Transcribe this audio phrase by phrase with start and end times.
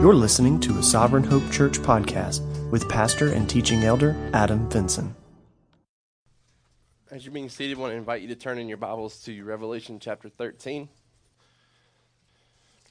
[0.00, 2.40] You're listening to a Sovereign Hope Church podcast
[2.70, 5.14] with pastor and teaching elder Adam Vinson.
[7.10, 9.44] As you're being seated, I want to invite you to turn in your Bibles to
[9.44, 10.88] Revelation chapter 13.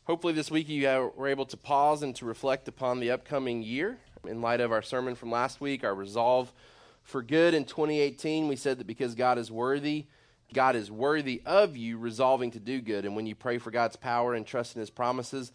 [0.03, 0.87] Hopefully, this week you
[1.17, 3.97] were able to pause and to reflect upon the upcoming year.
[4.27, 6.53] In light of our sermon from last week, our resolve
[7.01, 10.05] for good in 2018, we said that because God is worthy,
[10.53, 13.03] God is worthy of you resolving to do good.
[13.03, 15.51] And when you pray for God's power and trust in His promises,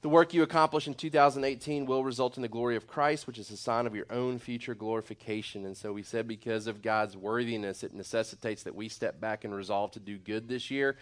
[0.00, 3.50] the work you accomplish in 2018 will result in the glory of Christ, which is
[3.50, 5.66] a sign of your own future glorification.
[5.66, 9.52] And so we said because of God's worthiness, it necessitates that we step back and
[9.52, 10.96] resolve to do good this year,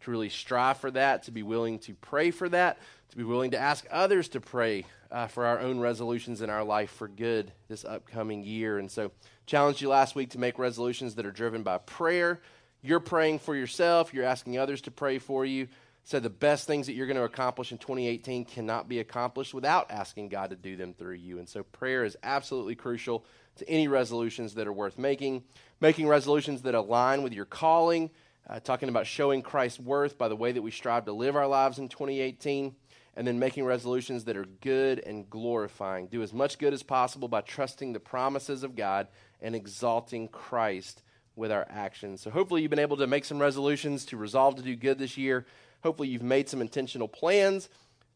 [0.00, 2.78] to really strive for that, to be willing to pray for that,
[3.10, 6.64] to be willing to ask others to pray uh, for our own resolutions in our
[6.64, 8.78] life for good this upcoming year.
[8.78, 9.12] And so
[9.46, 12.40] challenged you last week to make resolutions that are driven by prayer.
[12.82, 15.68] You're praying for yourself, you're asking others to pray for you
[16.10, 19.92] said the best things that you're going to accomplish in 2018 cannot be accomplished without
[19.92, 21.38] asking God to do them through you.
[21.38, 23.24] And so prayer is absolutely crucial
[23.58, 25.44] to any resolutions that are worth making.
[25.80, 28.10] Making resolutions that align with your calling,
[28.48, 31.46] uh, talking about showing Christ's worth by the way that we strive to live our
[31.46, 32.74] lives in 2018,
[33.14, 36.08] and then making resolutions that are good and glorifying.
[36.08, 39.06] Do as much good as possible by trusting the promises of God
[39.40, 41.04] and exalting Christ
[41.36, 42.20] with our actions.
[42.20, 45.16] So hopefully you've been able to make some resolutions to resolve to do good this
[45.16, 45.46] year.
[45.82, 47.68] Hopefully, you've made some intentional plans.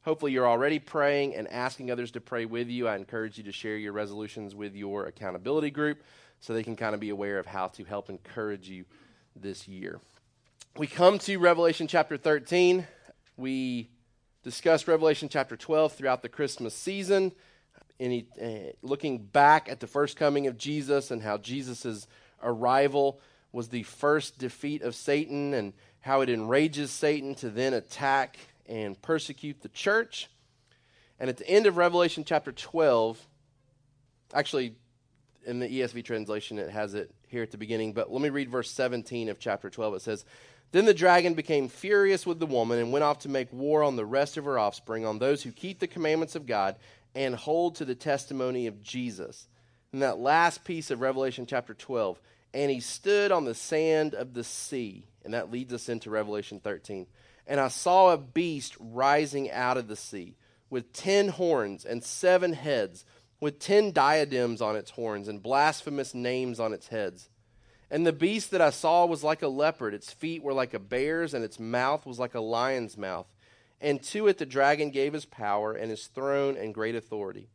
[0.03, 2.87] Hopefully, you're already praying and asking others to pray with you.
[2.89, 6.03] I encourage you to share your resolutions with your accountability group
[6.41, 8.85] so they can kind of be aware of how to help encourage you
[9.35, 10.01] this year.
[10.77, 12.87] We come to Revelation chapter 13.
[13.37, 13.89] We
[14.43, 17.33] discussed Revelation chapter 12 throughout the Christmas season,
[17.99, 22.07] any, uh, looking back at the first coming of Jesus and how Jesus'
[22.43, 23.21] arrival
[23.55, 29.01] was the first defeat of Satan and how it enrages Satan to then attack and
[29.01, 30.29] persecute the church.
[31.21, 33.25] And at the end of Revelation chapter 12,
[34.35, 34.75] actually,
[35.47, 38.51] in the ESV translation, it has it here at the beginning, but let me read
[38.51, 39.95] verse 17 of chapter 12.
[39.95, 40.25] It says,
[40.73, 43.97] Then the dragon became furious with the woman and went off to make war on
[43.97, 46.77] the rest of her offspring, on those who keep the commandments of God
[47.15, 49.47] and hold to the testimony of Jesus.
[49.93, 52.21] And that last piece of Revelation chapter 12,
[52.55, 56.61] and he stood on the sand of the sea and that leads us into Revelation
[56.61, 57.07] 13.
[57.47, 60.37] And I saw a beast rising out of the sea
[60.71, 63.05] with ten horns and seven heads,
[63.41, 67.29] with ten diadems on its horns and blasphemous names on its heads.
[67.91, 70.79] And the beast that I saw was like a leopard, its feet were like a
[70.79, 73.27] bear's, and its mouth was like a lion's mouth.
[73.81, 77.49] And to it the dragon gave his power and his throne and great authority.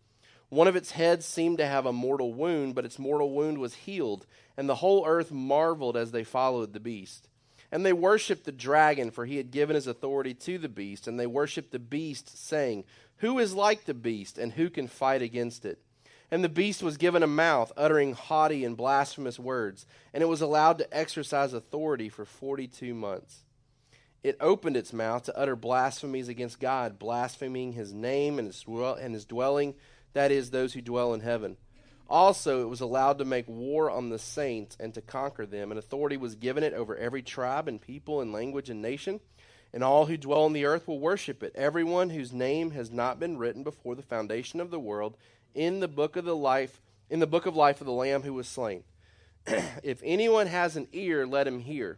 [0.50, 3.76] One of its heads seemed to have a mortal wound, but its mortal wound was
[3.76, 4.26] healed,
[4.58, 7.30] and the whole earth marveled as they followed the beast.
[7.72, 11.08] And they worshipped the dragon, for he had given his authority to the beast.
[11.08, 12.86] And they worshipped the beast, saying,
[13.18, 15.80] Who is like the beast, and who can fight against it?
[16.32, 20.42] And the beast was given a mouth, uttering haughty and blasphemous words, and it was
[20.42, 23.44] allowed to exercise authority for forty two months.
[24.22, 29.76] It opened its mouth to utter blasphemies against God, blaspheming his name and his, dwelling,
[30.14, 31.58] that is, those who dwell in heaven.
[32.09, 35.78] Also, it was allowed to make war on the saints and to conquer them, and
[35.78, 39.20] authority was given it over every tribe and people and language and nation.
[39.72, 43.20] And all who dwell on the earth will worship it, everyone whose name has not
[43.20, 45.16] been written before the foundation of the world
[45.53, 48.34] in the book of the life in the book of life of the lamb who
[48.34, 48.84] was slain.
[49.84, 51.97] if anyone has an ear, let him hear.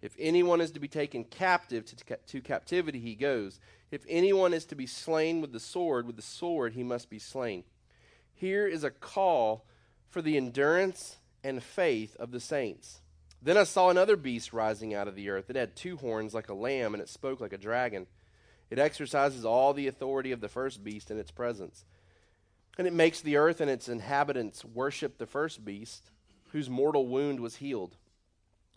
[0.00, 3.58] If anyone is to be taken captive to, to captivity, he goes.
[3.90, 7.18] If anyone is to be slain with the sword, with the sword he must be
[7.18, 7.64] slain.
[8.34, 9.64] Here is a call
[10.08, 13.00] for the endurance and faith of the saints.
[13.40, 15.50] Then I saw another beast rising out of the earth.
[15.50, 18.06] It had two horns like a lamb, and it spoke like a dragon.
[18.70, 21.84] It exercises all the authority of the first beast in its presence.
[22.76, 26.10] And it makes the earth and its inhabitants worship the first beast,
[26.52, 27.96] whose mortal wound was healed.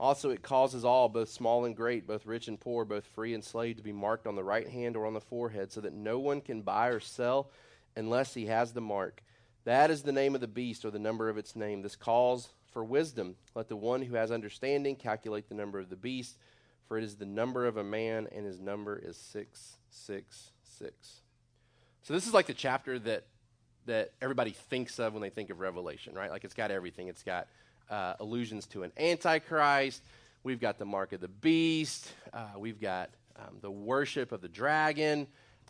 [0.00, 3.42] Also, it causes all, both small and great, both rich and poor, both free and
[3.42, 6.18] slave, to be marked on the right hand or on the forehead, so that no
[6.18, 7.50] one can buy or sell
[7.96, 9.22] unless he has the mark.
[9.64, 11.82] That is the name of the beast or the number of its name.
[11.82, 13.34] This calls for wisdom.
[13.54, 16.38] Let the one who has understanding calculate the number of the beast,
[16.86, 21.22] for it is the number of a man, and his number is 666.
[22.02, 23.24] So this is like the chapter that
[23.86, 26.30] that everybody thinks of when they think of Revelation, right?
[26.30, 27.08] Like it's got everything.
[27.08, 27.48] It's got
[27.90, 30.02] uh, allusions to an antichrist.
[30.44, 32.12] We've got the mark of the beast.
[32.32, 35.26] Uh, we've got um, the worship of the dragon.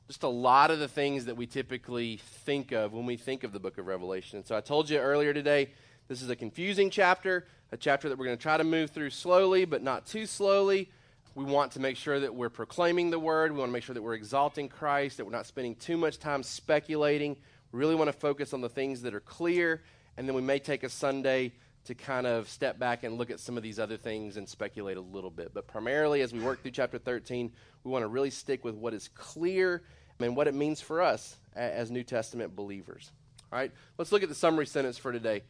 [0.07, 3.53] Just a lot of the things that we typically think of when we think of
[3.53, 4.39] the book of Revelation.
[4.39, 5.71] And so I told you earlier today,
[6.09, 9.11] this is a confusing chapter, a chapter that we're going to try to move through
[9.11, 10.89] slowly, but not too slowly.
[11.35, 13.53] We want to make sure that we're proclaiming the word.
[13.53, 16.19] We want to make sure that we're exalting Christ, that we're not spending too much
[16.19, 17.37] time speculating.
[17.71, 19.83] We really want to focus on the things that are clear,
[20.17, 21.53] and then we may take a Sunday
[21.89, 24.99] to kind of step back and look at some of these other things and speculate
[24.99, 25.53] a little bit.
[25.55, 27.51] But primarily, as we work through chapter 13,
[27.83, 29.83] we want to really stick with what is clear
[30.21, 33.11] and what it means for us as New Testament believers.
[33.51, 35.45] All right, let's look at the summary sentence for today.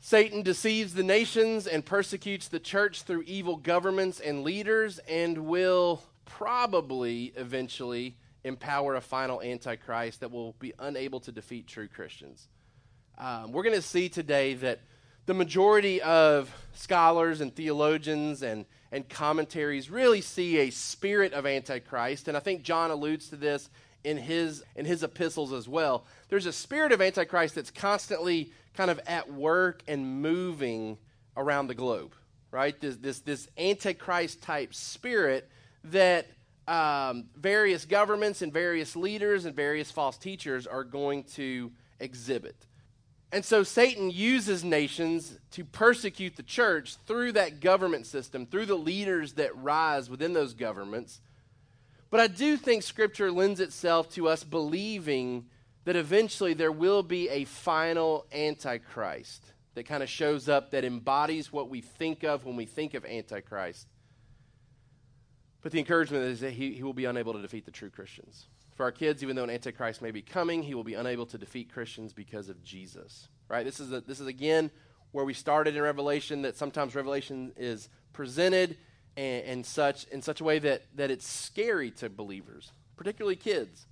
[0.00, 6.02] Satan deceives the nations and persecutes the church through evil governments and leaders and will
[6.26, 8.14] probably eventually
[8.44, 12.46] empower a final antichrist that will be unable to defeat true Christians.
[13.16, 14.80] Um, we're going to see today that
[15.30, 22.26] the majority of scholars and theologians and, and commentaries really see a spirit of antichrist,
[22.26, 23.70] and I think John alludes to this
[24.02, 26.04] in his in his epistles as well.
[26.30, 30.98] There's a spirit of antichrist that's constantly kind of at work and moving
[31.36, 32.12] around the globe,
[32.50, 32.74] right?
[32.80, 35.48] This this, this antichrist type spirit
[35.84, 36.26] that
[36.66, 42.56] um, various governments and various leaders and various false teachers are going to exhibit.
[43.32, 48.74] And so Satan uses nations to persecute the church through that government system, through the
[48.74, 51.20] leaders that rise within those governments.
[52.10, 55.46] But I do think Scripture lends itself to us believing
[55.84, 59.44] that eventually there will be a final Antichrist
[59.74, 63.04] that kind of shows up that embodies what we think of when we think of
[63.04, 63.86] Antichrist.
[65.62, 68.46] But the encouragement is that he, he will be unable to defeat the true Christians.
[68.80, 71.36] For our kids, even though an Antichrist may be coming, he will be unable to
[71.36, 73.28] defeat Christians because of Jesus.
[73.46, 73.62] Right?
[73.62, 74.70] This is, a, this is again
[75.12, 78.78] where we started in Revelation, that sometimes Revelation is presented
[79.18, 83.84] and, and such in such a way that, that it's scary to believers, particularly kids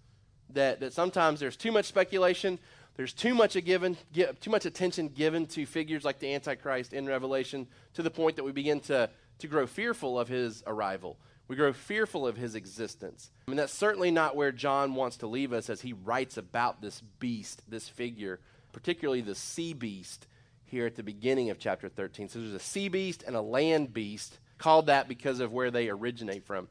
[0.54, 2.58] that, that sometimes there's too much speculation,
[2.96, 6.94] there's too much, a given, give, too much attention given to figures like the Antichrist
[6.94, 11.18] in Revelation to the point that we begin to, to grow fearful of his arrival.
[11.48, 13.30] We grow fearful of his existence.
[13.46, 16.80] I mean, that's certainly not where John wants to leave us as he writes about
[16.82, 18.38] this beast, this figure,
[18.72, 20.26] particularly the sea beast
[20.66, 22.28] here at the beginning of chapter 13.
[22.28, 25.88] So there's a sea beast and a land beast, called that because of where they
[25.88, 26.68] originate from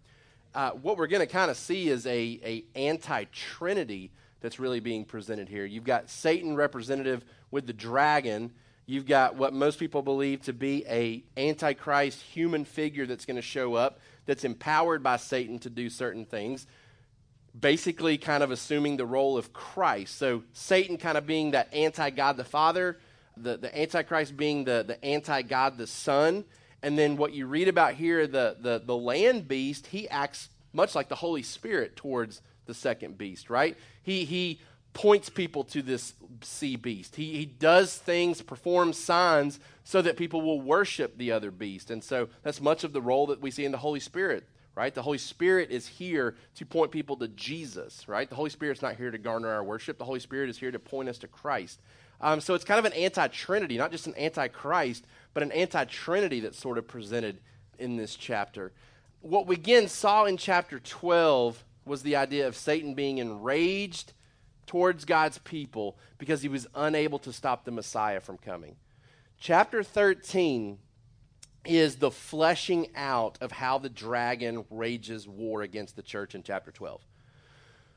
[0.57, 5.05] uh, what we're going to kind of see is a, a anti-trinity that's really being
[5.05, 5.65] presented here.
[5.65, 8.51] You've got Satan representative with the dragon.
[8.87, 13.41] You've got what most people believe to be a antichrist human figure that's going to
[13.41, 16.67] show up that's empowered by Satan to do certain things.
[17.59, 20.17] Basically, kind of assuming the role of Christ.
[20.17, 22.99] So, Satan kind of being that anti God the Father,
[23.35, 26.45] the, the Antichrist being the, the anti God the Son,
[26.83, 30.93] and then what you read about here, the, the, the land beast, he acts much
[30.93, 33.75] like the Holy Spirit towards the second beast, right?
[34.03, 34.59] He, he
[34.93, 37.15] points people to this sea beast.
[37.15, 41.89] He, he does things, performs signs so that people will worship the other beast.
[41.91, 44.43] And so that's much of the role that we see in the Holy Spirit,
[44.75, 44.93] right?
[44.93, 48.29] The Holy Spirit is here to point people to Jesus, right?
[48.29, 49.97] The Holy Spirit's not here to garner our worship.
[49.97, 51.79] The Holy Spirit is here to point us to Christ.
[52.19, 55.53] Um, so it's kind of an anti Trinity, not just an anti Christ, but an
[55.53, 57.39] anti Trinity that's sort of presented
[57.79, 58.73] in this chapter.
[59.21, 64.11] What we again saw in chapter 12 was the idea of Satan being enraged
[64.65, 68.75] towards God's people because he was unable to stop the Messiah from coming.
[69.39, 70.79] Chapter 13
[71.63, 76.71] is the fleshing out of how the dragon rages war against the church in chapter
[76.71, 77.01] 12.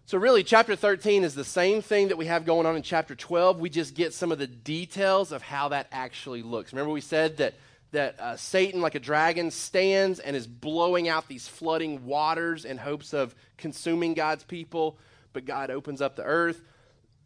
[0.04, 3.14] So, really, chapter 13 is the same thing that we have going on in chapter
[3.14, 3.58] 12.
[3.58, 6.72] We just get some of the details of how that actually looks.
[6.72, 7.54] Remember, we said that,
[7.92, 12.76] that uh, Satan, like a dragon, stands and is blowing out these flooding waters in
[12.76, 14.98] hopes of consuming God's people,
[15.32, 16.60] but God opens up the earth,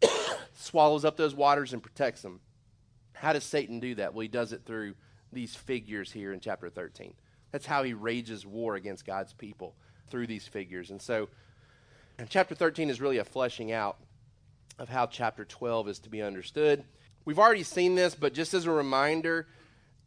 [0.54, 2.40] swallows up those waters, and protects them.
[3.14, 4.14] How does Satan do that?
[4.14, 4.94] Well, he does it through
[5.32, 7.14] these figures here in chapter 13.
[7.50, 9.74] That's how he rages war against God's people
[10.08, 10.90] through these figures.
[10.90, 11.28] And so,
[12.18, 13.96] and chapter 13 is really a fleshing out
[14.78, 16.84] of how chapter 12 is to be understood.
[17.24, 19.46] We've already seen this, but just as a reminder,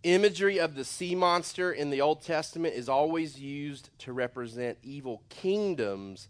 [0.03, 5.23] imagery of the sea monster in the Old Testament is always used to represent evil
[5.29, 6.27] kingdoms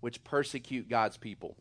[0.00, 1.56] which persecute God's people.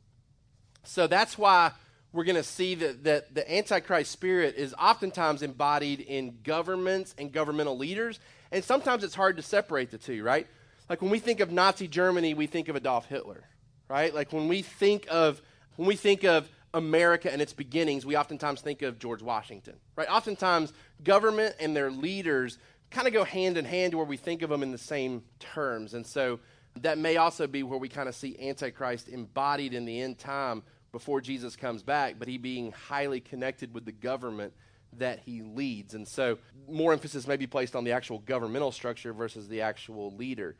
[0.84, 1.72] So that's why
[2.16, 7.32] we're going to see that, that the Antichrist spirit is oftentimes embodied in governments and
[7.32, 8.20] governmental leaders,
[8.52, 10.48] and sometimes it's hard to separate the two, right?
[10.90, 13.44] Like when we think of Nazi Germany, we think of Adolf Hitler
[13.88, 14.14] right?
[14.14, 15.42] Like when we think of
[15.76, 20.10] when we think of America and its beginnings, we oftentimes think of George Washington, right?
[20.10, 22.58] Oftentimes, government and their leaders
[22.92, 25.94] kind of go hand in hand where we think of them in the same terms.
[25.94, 26.40] And so
[26.82, 30.64] that may also be where we kind of see Antichrist embodied in the end time
[30.96, 34.54] before Jesus comes back, but he being highly connected with the government
[34.98, 35.94] that he leads.
[35.94, 36.38] And so
[36.70, 40.56] more emphasis may be placed on the actual governmental structure versus the actual leader.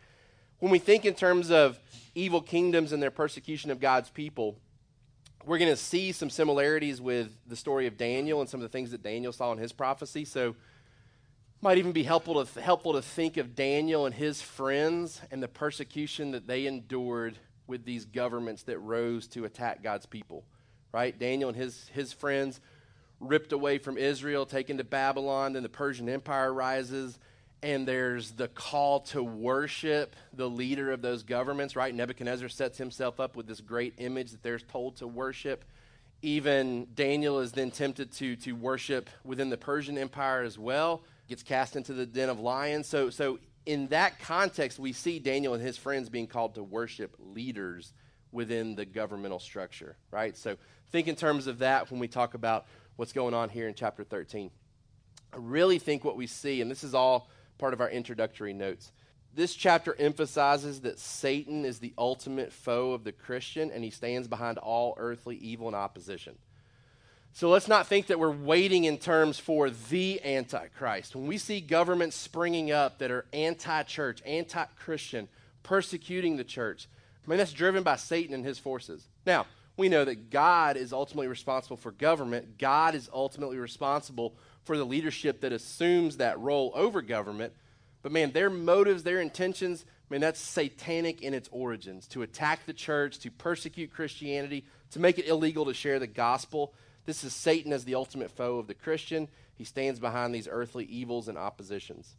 [0.60, 1.80] When we think in terms of
[2.15, 4.58] evil kingdoms and their persecution of God's people,
[5.46, 8.77] we're going to see some similarities with the story of Daniel and some of the
[8.77, 10.25] things that Daniel saw in his prophecy.
[10.25, 10.58] So
[11.62, 15.48] might even be helpful to, helpful to think of Daniel and his friends and the
[15.48, 20.43] persecution that they endured with these governments that rose to attack God's people.
[20.91, 21.17] Right?
[21.17, 22.62] Daniel and his, his friends
[23.19, 27.17] ripped away from Israel, taken to Babylon, then the Persian Empire rises,
[27.63, 31.93] and there's the call to worship the leader of those governments, right?
[31.93, 35.65] Nebuchadnezzar sets himself up with this great image that they're told to worship.
[36.22, 41.43] Even Daniel is then tempted to, to worship within the Persian Empire as well, gets
[41.43, 42.88] cast into the den of lions.
[42.88, 47.15] So, so in that context, we see Daniel and his friends being called to worship
[47.19, 47.93] leaders
[48.31, 50.38] within the governmental structure, right?
[50.38, 50.57] So
[50.95, 54.05] think in terms of that when we talk about what's going on here in chapter
[54.05, 54.50] 13.
[55.34, 58.93] I really think what we see, and this is all part of our introductory notes,
[59.34, 64.29] this chapter emphasizes that Satan is the ultimate foe of the Christian and he stands
[64.29, 66.38] behind all earthly evil and opposition.
[67.36, 71.18] So let's not think that we're waiting in terms for the Antichrist.
[71.18, 75.27] When we see governments springing up that are anti church, anti Christian,
[75.62, 76.88] persecuting the church,
[77.27, 79.06] I mean, that's driven by Satan and his forces.
[79.25, 82.58] Now, we know that God is ultimately responsible for government.
[82.58, 87.51] God is ultimately responsible for the leadership that assumes that role over government.
[88.01, 92.65] But man, their motives, their intentions, I mean, that's satanic in its origins to attack
[92.65, 96.74] the church, to persecute Christianity, to make it illegal to share the gospel.
[97.06, 99.28] This is Satan as the ultimate foe of the Christian.
[99.56, 102.16] He stands behind these earthly evils and oppositions.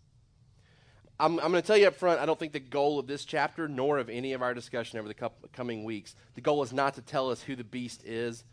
[1.19, 3.25] I'm, I'm going to tell you up front, I don't think the goal of this
[3.25, 6.73] chapter, nor of any of our discussion over the couple, coming weeks, the goal is
[6.73, 8.45] not to tell us who the beast is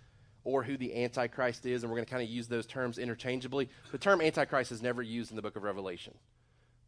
[0.46, 3.70] or who the Antichrist is, and we're going to kind of use those terms interchangeably.
[3.92, 6.14] The term Antichrist is never used in the book of Revelation.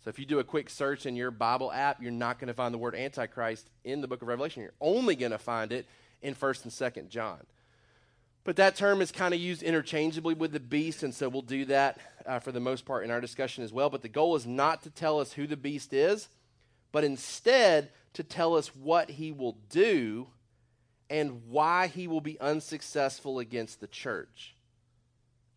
[0.03, 2.53] So if you do a quick search in your Bible app, you're not going to
[2.53, 4.61] find the word Antichrist in the book of Revelation.
[4.61, 5.87] You're only going to find it
[6.21, 7.39] in 1st and 2nd John.
[8.45, 11.65] But that term is kind of used interchangeably with the beast, and so we'll do
[11.65, 11.97] that
[12.27, 13.89] uh, for the most part in our discussion as well.
[13.89, 16.29] But the goal is not to tell us who the beast is,
[16.91, 20.27] but instead to tell us what he will do
[21.09, 24.55] and why he will be unsuccessful against the church.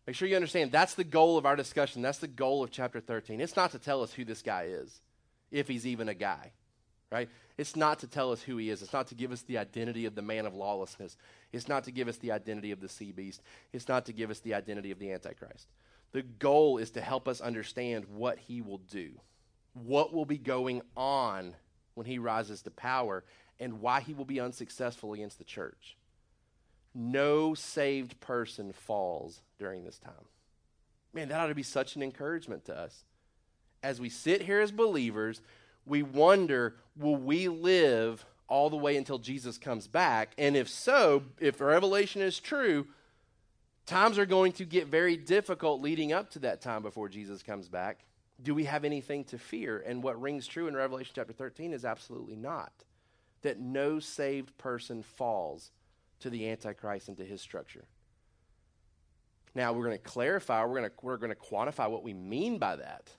[0.07, 2.01] Make sure you understand that's the goal of our discussion.
[2.01, 3.39] That's the goal of chapter 13.
[3.39, 4.99] It's not to tell us who this guy is,
[5.51, 6.51] if he's even a guy,
[7.11, 7.29] right?
[7.59, 8.81] It's not to tell us who he is.
[8.81, 11.15] It's not to give us the identity of the man of lawlessness.
[11.51, 13.41] It's not to give us the identity of the sea beast.
[13.73, 15.67] It's not to give us the identity of the Antichrist.
[16.11, 19.11] The goal is to help us understand what he will do,
[19.73, 21.55] what will be going on
[21.95, 23.23] when he rises to power,
[23.59, 25.97] and why he will be unsuccessful against the church.
[26.95, 30.13] No saved person falls during this time.
[31.13, 33.03] Man, that ought to be such an encouragement to us.
[33.81, 35.41] As we sit here as believers,
[35.85, 40.33] we wonder will we live all the way until Jesus comes back?
[40.37, 42.87] And if so, if Revelation is true,
[43.85, 47.69] times are going to get very difficult leading up to that time before Jesus comes
[47.69, 47.99] back.
[48.41, 49.83] Do we have anything to fear?
[49.85, 52.71] And what rings true in Revelation chapter 13 is absolutely not
[53.41, 55.71] that no saved person falls
[56.19, 57.85] to the Antichrist and to his structure.
[59.55, 62.57] Now, we're going to clarify, we're going to, we're going to quantify what we mean
[62.59, 63.09] by that.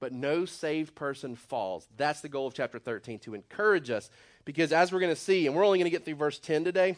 [0.00, 1.88] But no saved person falls.
[1.96, 4.10] That's the goal of chapter 13, to encourage us.
[4.46, 6.64] Because as we're going to see, and we're only going to get through verse 10
[6.64, 6.96] today,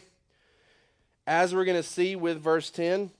[1.27, 3.11] as we're going to see with verse 10,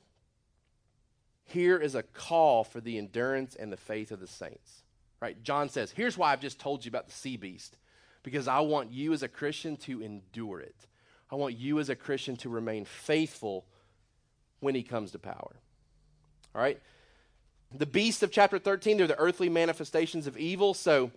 [1.45, 4.83] here is a call for the endurance and the faith of the saints.
[5.19, 5.41] Right?
[5.43, 7.75] John says, Here's why I've just told you about the sea beast
[8.23, 10.75] because I want you as a Christian to endure it.
[11.31, 13.65] I want you as a Christian to remain faithful
[14.59, 15.55] when he comes to power.
[16.55, 16.79] All right?
[17.73, 20.73] The beasts of chapter 13, they're the earthly manifestations of evil.
[20.73, 21.11] So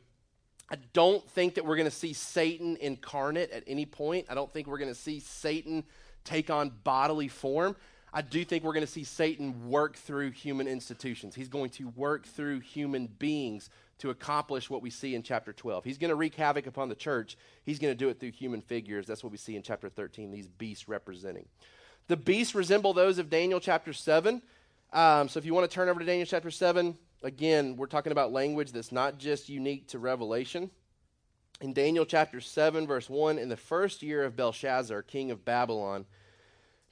[0.73, 4.27] I don't think that we're going to see Satan incarnate at any point.
[4.31, 5.85] I don't think we're going to see Satan
[6.25, 7.77] take on bodily form.
[8.11, 11.35] I do think we're going to see Satan work through human institutions.
[11.35, 15.85] He's going to work through human beings to accomplish what we see in chapter 12.
[15.85, 17.37] He's going to wreak havoc upon the church.
[17.65, 19.07] He's going to do it through human figures.
[19.07, 21.45] That's what we see in chapter 13, these beasts representing.
[22.09, 24.41] The beasts resemble those of Daniel chapter 7.
[24.95, 28.13] Um, so if you want to turn over to Daniel chapter 7, again, we're talking
[28.13, 30.71] about language that's not just unique to Revelation.
[31.61, 36.07] In Daniel chapter 7, verse 1, in the first year of Belshazzar, king of Babylon,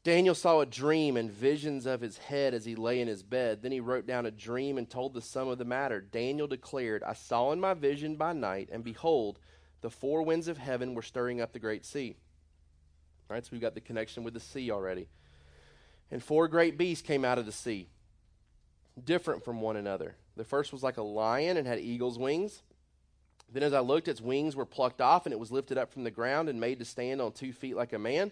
[0.03, 3.61] Daniel saw a dream and visions of his head as he lay in his bed.
[3.61, 6.01] Then he wrote down a dream and told the sum of the matter.
[6.01, 9.39] Daniel declared, I saw in my vision by night, and behold,
[9.83, 12.17] the four winds of heaven were stirring up the great sea.
[13.29, 15.09] All right, so we've got the connection with the sea already.
[16.11, 17.89] And four great beasts came out of the sea,
[19.05, 20.17] different from one another.
[20.37, 22.63] The first was like a lion and had eagle's wings.
[23.53, 26.05] Then as I looked, its wings were plucked off, and it was lifted up from
[26.05, 28.31] the ground and made to stand on two feet like a man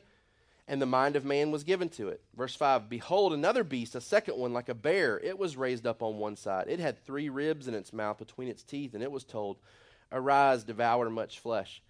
[0.68, 2.20] and the mind of man was given to it.
[2.36, 5.18] Verse 5 Behold, another beast, a second one, like a bear.
[5.18, 6.66] It was raised up on one side.
[6.68, 9.56] It had three ribs in its mouth between its teeth, and it was told,
[10.12, 11.82] Arise, devour much flesh.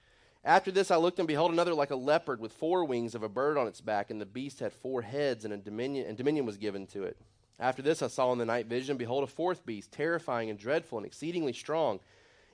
[0.45, 3.29] After this I looked, and behold, another like a leopard with four wings of a
[3.29, 6.47] bird on its back, and the beast had four heads, and, a dominion, and dominion
[6.47, 7.17] was given to it.
[7.59, 10.99] After this I saw in the night vision, behold, a fourth beast, terrifying and dreadful
[10.99, 12.01] and exceedingly strong.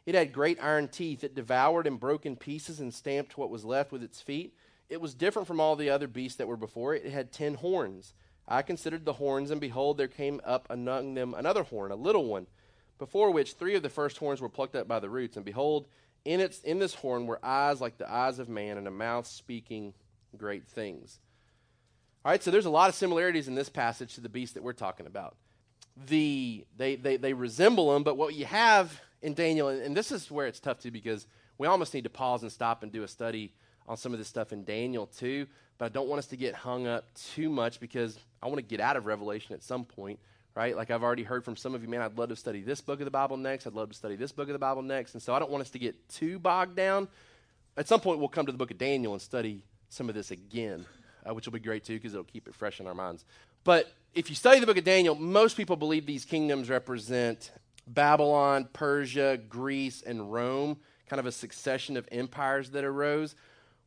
[0.06, 1.24] It had great iron teeth.
[1.24, 4.54] It devoured and broke in pieces and stamped what was left with its feet
[4.88, 7.04] it was different from all the other beasts that were before it.
[7.04, 8.14] It had ten horns.
[8.46, 12.26] I considered the horns, and behold, there came up among them another horn, a little
[12.26, 12.46] one,
[12.98, 15.36] before which three of the first horns were plucked up by the roots.
[15.36, 15.88] And behold,
[16.24, 19.26] in, its, in this horn were eyes like the eyes of man, and a mouth
[19.26, 19.94] speaking
[20.36, 21.20] great things.
[22.24, 24.62] All right, so there's a lot of similarities in this passage to the beast that
[24.62, 25.36] we're talking about.
[26.06, 30.10] The, they, they, they resemble them, but what you have in Daniel, and, and this
[30.10, 31.26] is where it's tough too, because
[31.58, 33.52] we almost need to pause and stop and do a study
[33.86, 36.54] on some of this stuff in Daniel too, but I don't want us to get
[36.54, 40.18] hung up too much because I want to get out of Revelation at some point,
[40.54, 40.74] right?
[40.74, 43.00] Like I've already heard from some of you, man, I'd love to study this book
[43.00, 43.66] of the Bible next.
[43.66, 45.12] I'd love to study this book of the Bible next.
[45.12, 47.08] And so I don't want us to get too bogged down.
[47.76, 50.30] At some point, we'll come to the book of Daniel and study some of this
[50.30, 50.86] again,
[51.28, 53.24] uh, which will be great too because it'll keep it fresh in our minds.
[53.64, 57.50] But if you study the book of Daniel, most people believe these kingdoms represent
[57.86, 60.78] Babylon, Persia, Greece, and Rome,
[61.08, 63.34] kind of a succession of empires that arose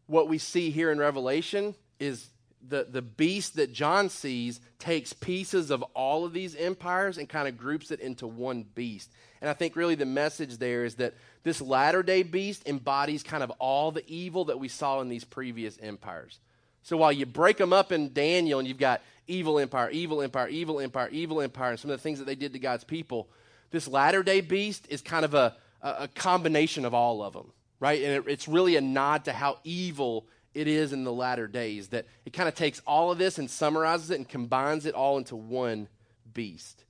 [0.08, 2.29] what we see here in Revelation is
[2.67, 7.48] the, the beast that John sees takes pieces of all of these empires and kind
[7.48, 9.12] of groups it into one beast.
[9.41, 11.13] And I think really the message there is that
[11.44, 15.23] this latter day beast embodies kind of all the evil that we saw in these
[15.23, 16.39] previous empires.
[16.88, 20.47] So while you break them up in Daniel and you've got evil empire, evil empire,
[20.47, 23.28] evil empire, evil empire, and some of the things that they did to God's people,
[23.71, 28.02] this latter day beast is kind of a, a combination of all of them right?
[28.02, 31.89] And it, it's really a nod to how evil it is in the latter days,
[31.89, 35.17] that it kind of takes all of this and summarizes it and combines it all
[35.17, 35.88] into one
[36.34, 36.84] beast.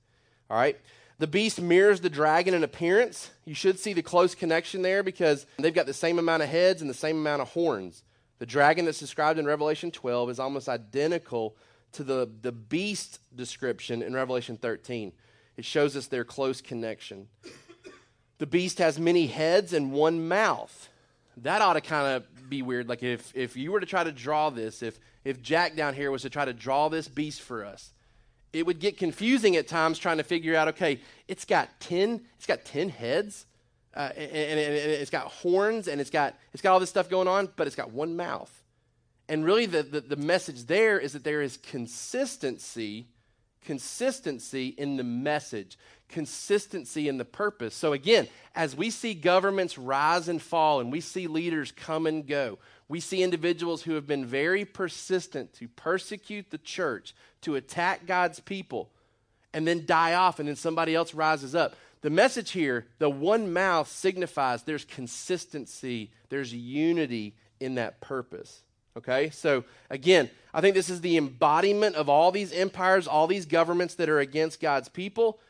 [0.48, 0.78] All right?
[1.18, 3.30] The beast mirrors the dragon in appearance.
[3.44, 6.80] You should see the close connection there because they've got the same amount of heads
[6.80, 8.02] and the same amount of horns.
[8.38, 11.56] The dragon that's described in Revelation 12 is almost identical
[11.92, 15.12] to the, the beast description in Revelation 13.
[15.56, 17.28] It shows us their close connection.
[18.38, 20.88] The beast has many heads and one mouth.
[21.38, 22.88] That ought to kind of be weird.
[22.88, 26.10] Like if, if you were to try to draw this, if, if Jack down here
[26.10, 27.92] was to try to draw this beast for us,
[28.52, 32.46] it would get confusing at times trying to figure out, okay, it's got 10, it's
[32.46, 33.46] got 10 heads,
[33.94, 37.08] uh, and, and, and, it's got horns, and it's got, it's got all this stuff
[37.08, 38.52] going on, but it's got one mouth.
[39.28, 43.08] And really the, the, the message there is that there is consistency,
[43.64, 45.76] consistency in the message
[46.08, 47.74] consistency in the purpose.
[47.74, 52.26] So, again, as we see governments rise and fall and we see leaders come and
[52.26, 58.06] go, we see individuals who have been very persistent to persecute the church, to attack
[58.06, 58.90] God's people,
[59.52, 61.76] and then die off, and then somebody else rises up.
[62.00, 68.62] The message here, the one mouth signifies there's consistency, there's unity in that purpose.
[68.96, 69.30] Okay?
[69.30, 73.94] So, again, I think this is the embodiment of all these empires, all these governments
[73.96, 75.40] that are against God's people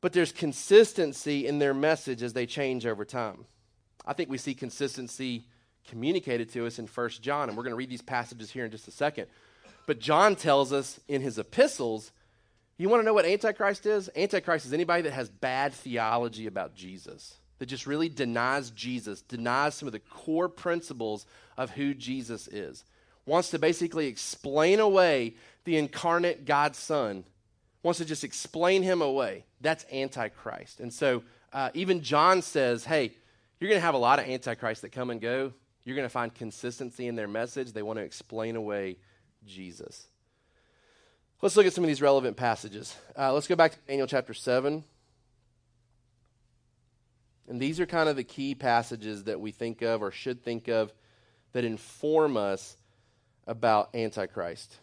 [0.00, 3.46] but there's consistency in their message as they change over time.
[4.06, 5.44] I think we see consistency
[5.88, 8.70] communicated to us in First John, and we're going to read these passages here in
[8.70, 9.26] just a second.
[9.86, 12.12] But John tells us in his epistles,
[12.78, 14.08] you want to know what Antichrist is?
[14.16, 19.74] Antichrist is anybody that has bad theology about Jesus, that just really denies Jesus, denies
[19.74, 22.84] some of the core principles of who Jesus is,
[23.26, 27.24] wants to basically explain away the incarnate God's Son
[27.82, 29.44] wants to just explain him away.
[29.60, 30.80] That's Antichrist.
[30.80, 33.14] And so uh, even John says, hey,
[33.58, 35.52] you're going to have a lot of Antichrists that come and go.
[35.84, 37.72] You're going to find consistency in their message.
[37.72, 38.96] They want to explain away
[39.46, 40.06] Jesus.
[41.40, 42.96] Let's look at some of these relevant passages.
[43.16, 44.82] Uh, let's go back to Daniel chapter 7.
[47.48, 50.66] And these are kind of the key passages that we think of or should think
[50.66, 50.92] of
[51.52, 52.76] that inform us
[53.46, 54.78] about Antichrist.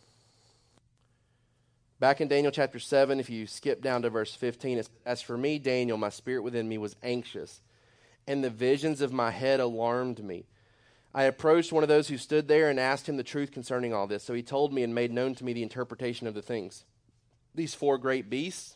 [1.99, 5.37] Back in Daniel chapter 7, if you skip down to verse 15, it's, As for
[5.37, 7.59] me, Daniel, my spirit within me was anxious,
[8.27, 10.45] and the visions of my head alarmed me.
[11.15, 14.05] I approached one of those who stood there and asked him the truth concerning all
[14.05, 14.21] this.
[14.21, 16.83] So he told me and made known to me the interpretation of the things.
[17.55, 18.75] These four great beasts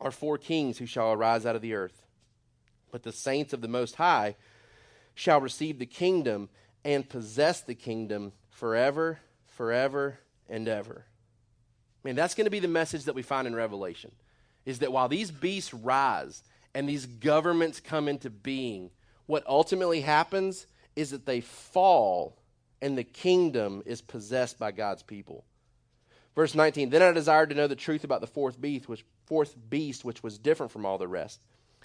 [0.00, 2.06] are four kings who shall arise out of the earth.
[2.92, 4.36] But the saints of the Most High
[5.16, 6.48] shall receive the kingdom
[6.84, 11.06] and possess the kingdom forever, forever, and ever.
[12.04, 14.12] Mean, that's going to be the message that we find in Revelation
[14.64, 18.90] is that while these beasts rise and these governments come into being,
[19.26, 22.36] what ultimately happens is that they fall
[22.82, 25.44] and the kingdom is possessed by God's people.
[26.34, 29.54] Verse 19 Then I desired to know the truth about the fourth beast, which, fourth
[29.70, 31.40] beast, which was different from all the rest,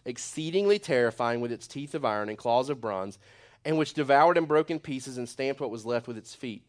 [0.05, 3.17] exceedingly terrifying with its teeth of iron and claws of bronze,
[3.63, 6.65] and which devoured and broke in pieces and stamped what was left with its feet.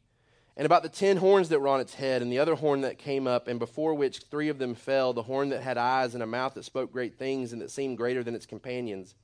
[0.57, 2.99] And about the ten horns that were on its head, and the other horn that
[2.99, 6.23] came up, and before which three of them fell, the horn that had eyes and
[6.23, 9.15] a mouth that spoke great things, and that seemed greater than its companions.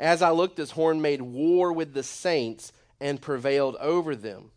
[0.00, 4.50] As I looked, this horn made war with the saints and prevailed over them.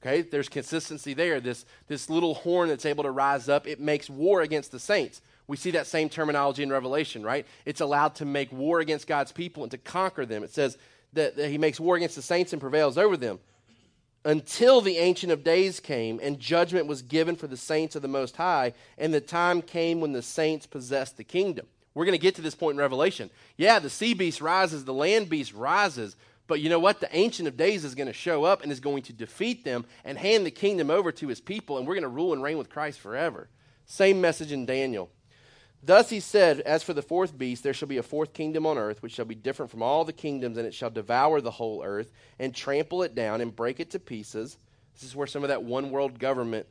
[0.00, 1.40] Okay, there's consistency there.
[1.40, 5.20] This, this little horn that's able to rise up, it makes war against the saints.
[5.46, 7.46] We see that same terminology in Revelation, right?
[7.66, 10.42] It's allowed to make war against God's people and to conquer them.
[10.42, 10.78] It says
[11.12, 13.40] that, that he makes war against the saints and prevails over them
[14.24, 18.08] until the Ancient of Days came and judgment was given for the saints of the
[18.08, 21.66] Most High, and the time came when the saints possessed the kingdom.
[21.94, 23.30] We're going to get to this point in Revelation.
[23.56, 27.00] Yeah, the sea beast rises, the land beast rises, but you know what?
[27.00, 29.84] The Ancient of Days is going to show up and is going to defeat them
[30.04, 32.58] and hand the kingdom over to his people, and we're going to rule and reign
[32.58, 33.48] with Christ forever.
[33.86, 35.10] Same message in Daniel.
[35.82, 38.78] Thus he said, As for the fourth beast, there shall be a fourth kingdom on
[38.78, 41.84] earth, which shall be different from all the kingdoms, and it shall devour the whole
[41.84, 44.56] earth, and trample it down, and break it to pieces.
[44.94, 46.66] This is where some of that one world government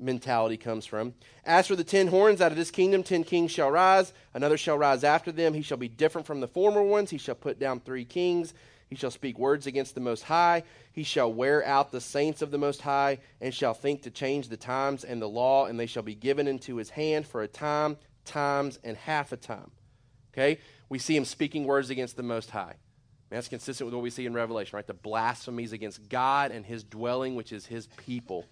[0.00, 1.14] mentality comes from.
[1.44, 4.78] As for the ten horns, out of this kingdom ten kings shall rise, another shall
[4.78, 5.54] rise after them.
[5.54, 7.10] He shall be different from the former ones.
[7.10, 8.54] He shall put down three kings.
[8.88, 10.64] He shall speak words against the Most High.
[10.92, 14.48] He shall wear out the saints of the Most High, and shall think to change
[14.48, 17.48] the times and the law, and they shall be given into his hand for a
[17.48, 19.70] time, times, and half a time.
[20.34, 20.58] Okay?
[20.88, 22.74] We see him speaking words against the Most High.
[23.30, 24.86] That's consistent with what we see in Revelation, right?
[24.86, 28.44] The blasphemies against God and his dwelling, which is his people.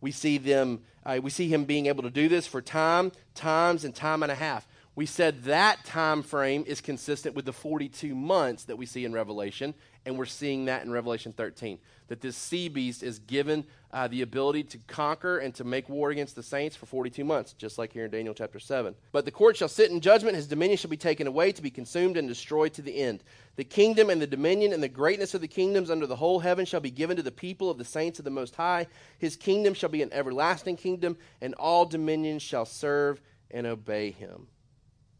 [0.00, 3.84] We see them, uh, we see him being able to do this for time, times,
[3.84, 4.66] and time and a half.
[4.98, 9.12] We said that time frame is consistent with the 42 months that we see in
[9.12, 11.78] Revelation, and we're seeing that in Revelation 13.
[12.08, 16.10] That this sea beast is given uh, the ability to conquer and to make war
[16.10, 18.92] against the saints for 42 months, just like here in Daniel chapter 7.
[19.12, 21.70] But the court shall sit in judgment, his dominion shall be taken away, to be
[21.70, 23.22] consumed and destroyed to the end.
[23.54, 26.66] The kingdom and the dominion and the greatness of the kingdoms under the whole heaven
[26.66, 28.88] shall be given to the people of the saints of the Most High.
[29.20, 33.20] His kingdom shall be an everlasting kingdom, and all dominions shall serve
[33.52, 34.48] and obey him.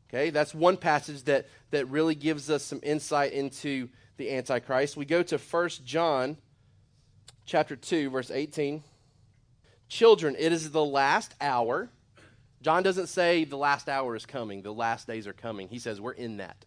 [0.09, 4.97] Okay, that's one passage that, that really gives us some insight into the Antichrist.
[4.97, 6.38] We go to 1 John
[7.44, 8.83] chapter 2, verse 18.
[9.88, 11.90] Children, it is the last hour.
[12.62, 15.68] John doesn't say the last hour is coming, the last days are coming.
[15.68, 16.64] He says we're in that.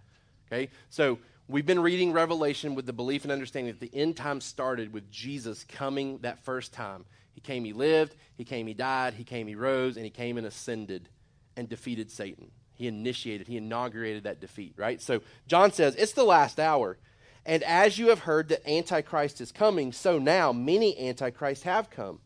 [0.48, 0.70] Okay?
[0.90, 4.94] So we've been reading Revelation with the belief and understanding that the end time started
[4.94, 7.06] with Jesus coming that first time.
[7.34, 10.38] He came, he lived, he came, he died, he came, he rose, and he came
[10.38, 11.10] and ascended
[11.56, 12.52] and defeated Satan.
[12.82, 15.00] He initiated, he inaugurated that defeat, right?
[15.00, 16.98] So John says it's the last hour.
[17.46, 22.22] And as you have heard that Antichrist is coming, so now many Antichrists have come.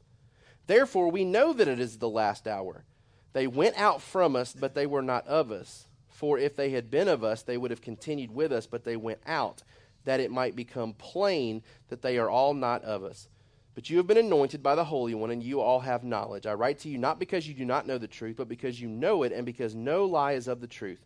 [0.68, 2.86] Therefore, we know that it is the last hour.
[3.34, 5.88] They went out from us, but they were not of us.
[6.08, 8.96] For if they had been of us, they would have continued with us, but they
[8.96, 9.62] went out,
[10.06, 13.28] that it might become plain that they are all not of us.
[13.76, 16.46] But you have been anointed by the Holy One, and you all have knowledge.
[16.46, 18.88] I write to you not because you do not know the truth, but because you
[18.88, 21.06] know it, and because no lie is of the truth.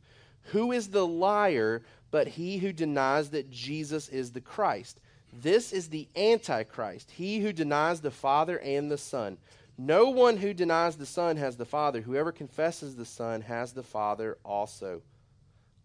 [0.51, 4.99] Who is the liar but he who denies that Jesus is the Christ.
[5.41, 9.37] This is the Antichrist, he who denies the Father and the Son.
[9.77, 12.01] No one who denies the Son has the Father.
[12.01, 15.01] Whoever confesses the Son has the Father also.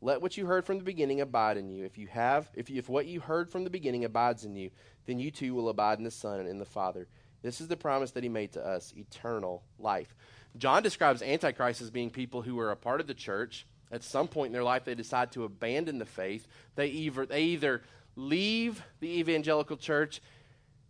[0.01, 1.85] Let what you heard from the beginning abide in you.
[1.85, 4.71] If you have, if, you, if what you heard from the beginning abides in you,
[5.07, 7.07] then you too will abide in the Son and in the Father.
[7.43, 10.15] This is the promise that he made to us eternal life.
[10.57, 14.29] John describes Antichrist as being people who are a part of the church at some
[14.29, 16.47] point in their life they decide to abandon the faith.
[16.75, 17.83] They either, they either
[18.17, 20.21] leave the evangelical church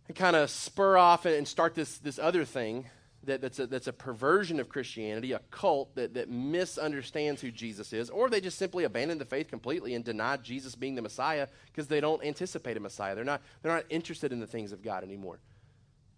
[0.07, 2.85] and kind of spur off and start this, this other thing
[3.25, 7.93] that, that's, a, that's a perversion of Christianity, a cult that, that misunderstands who Jesus
[7.93, 11.47] is, or they just simply abandon the faith completely and deny Jesus being the Messiah
[11.67, 13.15] because they don't anticipate a Messiah.
[13.15, 15.39] They're not, they're not interested in the things of God anymore.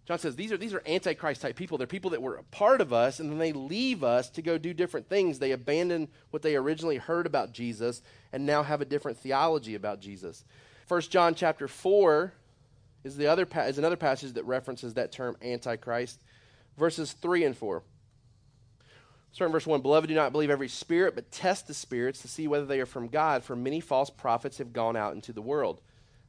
[0.06, 1.76] John says these are, these are antichrist type people.
[1.76, 4.56] They're people that were a part of us, and then they leave us to go
[4.56, 5.38] do different things.
[5.38, 8.00] They abandon what they originally heard about Jesus
[8.32, 10.44] and now have a different theology about Jesus.
[10.88, 12.32] 1 John chapter 4,
[13.04, 16.20] is, the other is another passage that references that term Antichrist,
[16.78, 17.82] verses 3 and 4.
[19.32, 22.48] Starting verse 1 Beloved, do not believe every spirit, but test the spirits to see
[22.48, 25.80] whether they are from God, for many false prophets have gone out into the world.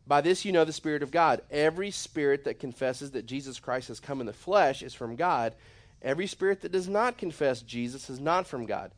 [0.05, 1.41] By this you know the Spirit of God.
[1.51, 5.53] Every spirit that confesses that Jesus Christ has come in the flesh is from God.
[6.01, 8.91] Every spirit that does not confess Jesus is not from God.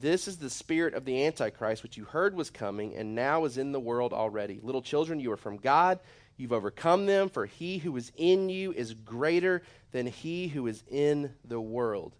[0.00, 3.58] This is the spirit of the Antichrist, which you heard was coming, and now is
[3.58, 4.60] in the world already.
[4.62, 5.98] Little children, you are from God.
[6.38, 10.84] You've overcome them, for he who is in you is greater than he who is
[10.88, 12.14] in the world.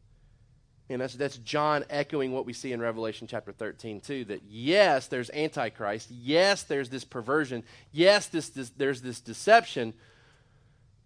[0.91, 4.25] And that's, that's John echoing what we see in Revelation chapter 13, too.
[4.25, 6.11] That yes, there's Antichrist.
[6.11, 7.63] Yes, there's this perversion.
[7.93, 9.95] Yes, this, this, there's this deception.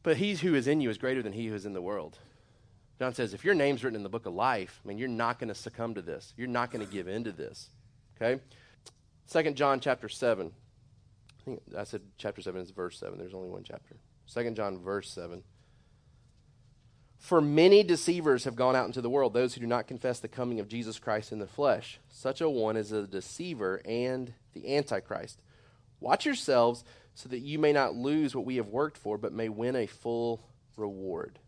[0.03, 2.19] But he who is in you is greater than he who is in the world.
[2.99, 5.39] John says, if your name's written in the book of life, I mean, you're not
[5.39, 6.33] going to succumb to this.
[6.37, 7.69] You're not going to give in to this.
[8.17, 8.41] Okay?
[9.27, 10.53] Second John chapter 7.
[11.43, 13.19] I think I said chapter 7 is verse 7.
[13.19, 13.97] There's only one chapter.
[14.27, 15.43] Second John verse 7.
[17.19, 20.29] For many deceivers have gone out into the world, those who do not confess the
[20.29, 22.01] coming of Jesus Christ in the flesh.
[22.09, 25.41] Such a one is a deceiver and the Antichrist.
[26.01, 29.49] Watch yourselves so that you may not lose what we have worked for, but may
[29.49, 30.41] win a full
[30.77, 31.39] reward.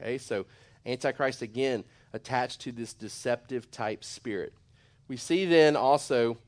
[0.00, 0.46] Okay, so
[0.86, 4.52] Antichrist again attached to this deceptive type spirit.
[5.06, 6.38] We see then also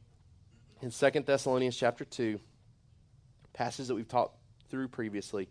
[0.83, 2.41] in Second Thessalonians chapter 2,
[3.57, 4.37] passage that we've talked
[4.69, 5.49] through previously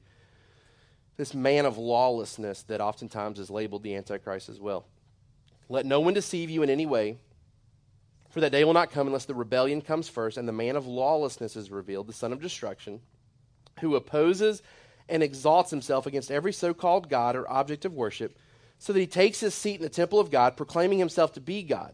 [1.17, 4.85] this man of lawlessness that oftentimes is labeled the Antichrist as well.
[5.69, 7.17] Let no one deceive you in any way,
[8.29, 10.85] for that day will not come unless the rebellion comes first and the man of
[10.85, 12.99] lawlessness is revealed, the son of destruction,
[13.79, 14.61] who opposes
[15.07, 18.37] and exalts himself against every so called God or object of worship,
[18.77, 21.63] so that he takes his seat in the temple of God, proclaiming himself to be
[21.63, 21.93] God.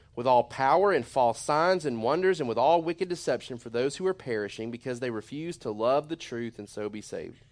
[0.15, 3.95] with all power and false signs and wonders, and with all wicked deception for those
[3.95, 7.45] who are perishing, because they refuse to love the truth and so be saved.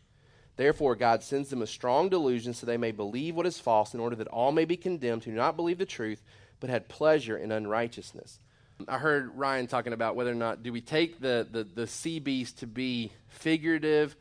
[0.57, 3.99] Therefore, God sends them a strong delusion so they may believe what is false, in
[4.01, 6.21] order that all may be condemned who do not believe the truth,
[6.59, 8.39] but had pleasure in unrighteousness.
[8.87, 12.19] I heard Ryan talking about whether or not do we take the, the, the sea
[12.19, 14.15] beast to be figurative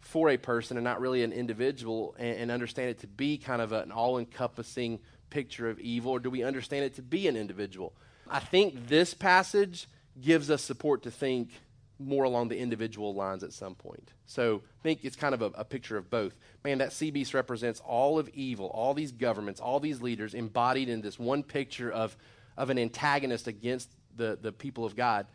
[0.00, 3.62] for a person and not really an individual and, and understand it to be kind
[3.62, 4.98] of an all encompassing
[5.32, 7.94] picture of evil, or do we understand it to be an individual?
[8.30, 9.88] I think this passage
[10.20, 11.50] gives us support to think
[11.98, 14.12] more along the individual lines at some point.
[14.26, 16.34] So I think it's kind of a, a, picture of both.
[16.64, 20.88] Man, that sea beast represents all of evil, all these governments, all these leaders embodied
[20.88, 22.16] in this one picture of,
[22.56, 25.26] of an antagonist against the, the people of God.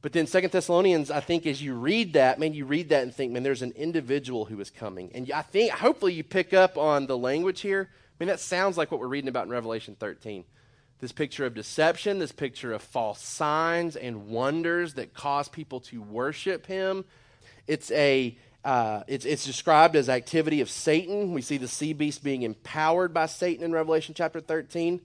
[0.00, 3.12] But then Second Thessalonians, I think as you read that, man, you read that and
[3.12, 5.10] think, man, there's an individual who is coming.
[5.14, 7.90] And I think, hopefully you pick up on the language here.
[8.18, 10.44] I mean, that sounds like what we're reading about in Revelation 13
[11.00, 16.02] this picture of deception, this picture of false signs and wonders that cause people to
[16.02, 17.04] worship him.
[17.68, 21.32] It's a uh, it's, it's described as activity of Satan.
[21.32, 25.00] We see the sea beast being empowered by Satan in Revelation chapter 13.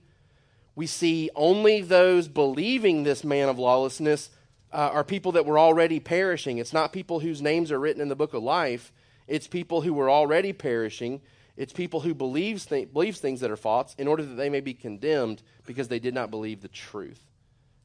[0.74, 4.30] We see only those believing this man of lawlessness
[4.72, 6.58] uh, are people that were already perishing.
[6.58, 8.92] It's not people whose names are written in the book of life,
[9.28, 11.22] it's people who were already perishing.
[11.56, 14.60] It's people who believes, th- believes things that are false in order that they may
[14.60, 17.24] be condemned because they did not believe the truth.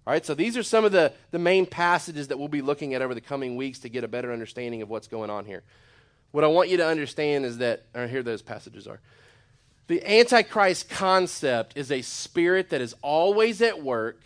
[0.07, 2.95] All right, so these are some of the, the main passages that we'll be looking
[2.95, 5.61] at over the coming weeks to get a better understanding of what's going on here.
[6.31, 8.99] What I want you to understand is that, or here those passages are.
[9.87, 14.21] The Antichrist concept is a spirit that is always at work.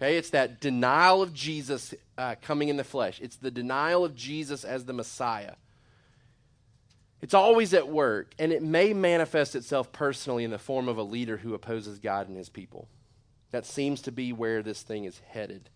[0.00, 3.20] Okay, it's that denial of Jesus uh, coming in the flesh.
[3.20, 5.54] It's the denial of Jesus as the Messiah.
[7.22, 11.04] It's always at work, and it may manifest itself personally in the form of a
[11.04, 12.88] leader who opposes God and his people.
[13.52, 15.70] That seems to be where this thing is headed.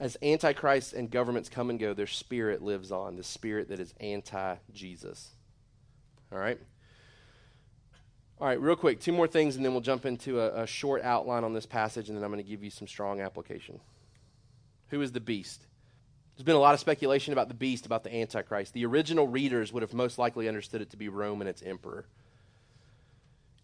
[0.00, 3.92] As antichrists and governments come and go, their spirit lives on, the spirit that is
[4.00, 5.28] anti Jesus.
[6.32, 6.58] All right?
[8.40, 11.02] All right, real quick, two more things, and then we'll jump into a, a short
[11.02, 13.80] outline on this passage, and then I'm going to give you some strong application.
[14.88, 15.66] Who is the beast?
[16.36, 18.72] There's been a lot of speculation about the beast, about the Antichrist.
[18.72, 22.04] The original readers would have most likely understood it to be Rome and its emperor.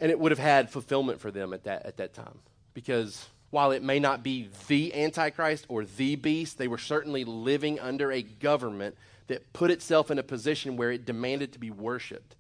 [0.01, 2.39] And it would have had fulfillment for them at that, at that time.
[2.75, 7.81] Because while it may not be the Antichrist or the beast, they were certainly living
[7.81, 8.97] under a government
[9.29, 12.37] that put itself in a position where it demanded to be worshiped.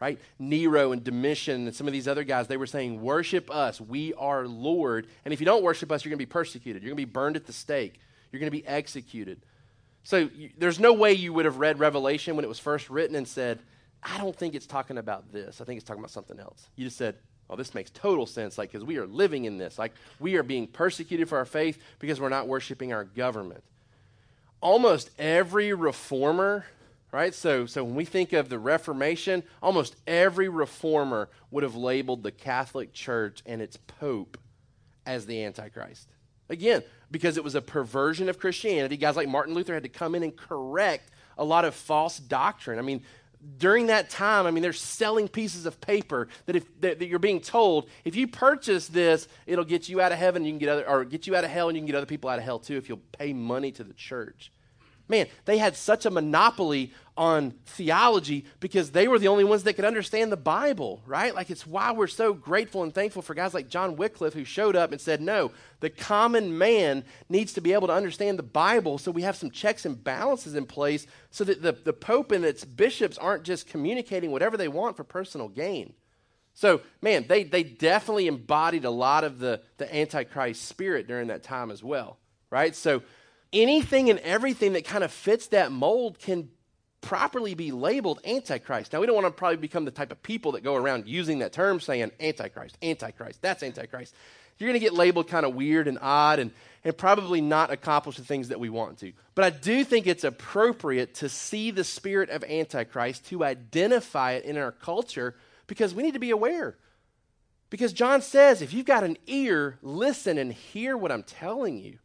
[0.00, 0.18] right?
[0.38, 3.80] Nero and Domitian and some of these other guys, they were saying, Worship us.
[3.80, 5.06] We are Lord.
[5.24, 6.82] And if you don't worship us, you're going to be persecuted.
[6.82, 8.00] You're going to be burned at the stake.
[8.30, 9.40] You're going to be executed.
[10.08, 13.14] So you, there's no way you would have read Revelation when it was first written
[13.14, 13.58] and said,
[14.02, 15.60] I don't think it's talking about this.
[15.60, 16.66] I think it's talking about something else.
[16.76, 17.16] You just said,
[17.50, 19.78] Oh, this makes total sense, like, because we are living in this.
[19.78, 23.62] Like, we are being persecuted for our faith because we're not worshiping our government.
[24.62, 26.64] Almost every reformer
[27.10, 27.34] right?
[27.34, 32.30] So, so when we think of the Reformation, almost every reformer would have labeled the
[32.30, 34.36] Catholic Church and its Pope
[35.06, 36.06] as the Antichrist.
[36.50, 38.96] Again, because it was a perversion of Christianity.
[38.96, 42.78] Guys like Martin Luther had to come in and correct a lot of false doctrine.
[42.78, 43.02] I mean,
[43.58, 47.18] during that time, I mean, they're selling pieces of paper that if that, that, you're
[47.20, 50.68] being told, if you purchase this, it'll get you out of heaven, you can get
[50.68, 52.44] other, or get you out of hell, and you can get other people out of
[52.44, 54.50] hell too if you'll pay money to the church.
[55.08, 59.74] Man, they had such a monopoly on theology because they were the only ones that
[59.74, 61.34] could understand the Bible, right?
[61.34, 64.76] Like it's why we're so grateful and thankful for guys like John Wycliffe who showed
[64.76, 68.98] up and said, no, the common man needs to be able to understand the Bible
[68.98, 72.44] so we have some checks and balances in place so that the, the Pope and
[72.44, 75.94] its bishops aren't just communicating whatever they want for personal gain.
[76.54, 81.42] So, man, they, they definitely embodied a lot of the, the Antichrist spirit during that
[81.42, 82.18] time as well,
[82.50, 82.74] right?
[82.74, 83.02] So,
[83.52, 86.50] anything and everything that kind of fits that mold can
[87.00, 88.92] properly be labeled antichrist.
[88.92, 91.38] Now, we don't want to probably become the type of people that go around using
[91.40, 94.14] that term saying antichrist, antichrist, that's antichrist.
[94.58, 96.50] You're going to get labeled kind of weird and odd and,
[96.84, 99.12] and probably not accomplish the things that we want to.
[99.36, 104.44] But I do think it's appropriate to see the spirit of antichrist, to identify it
[104.44, 105.36] in our culture,
[105.68, 106.76] because we need to be aware.
[107.70, 111.98] Because John says, if you've got an ear, listen and hear what I'm telling you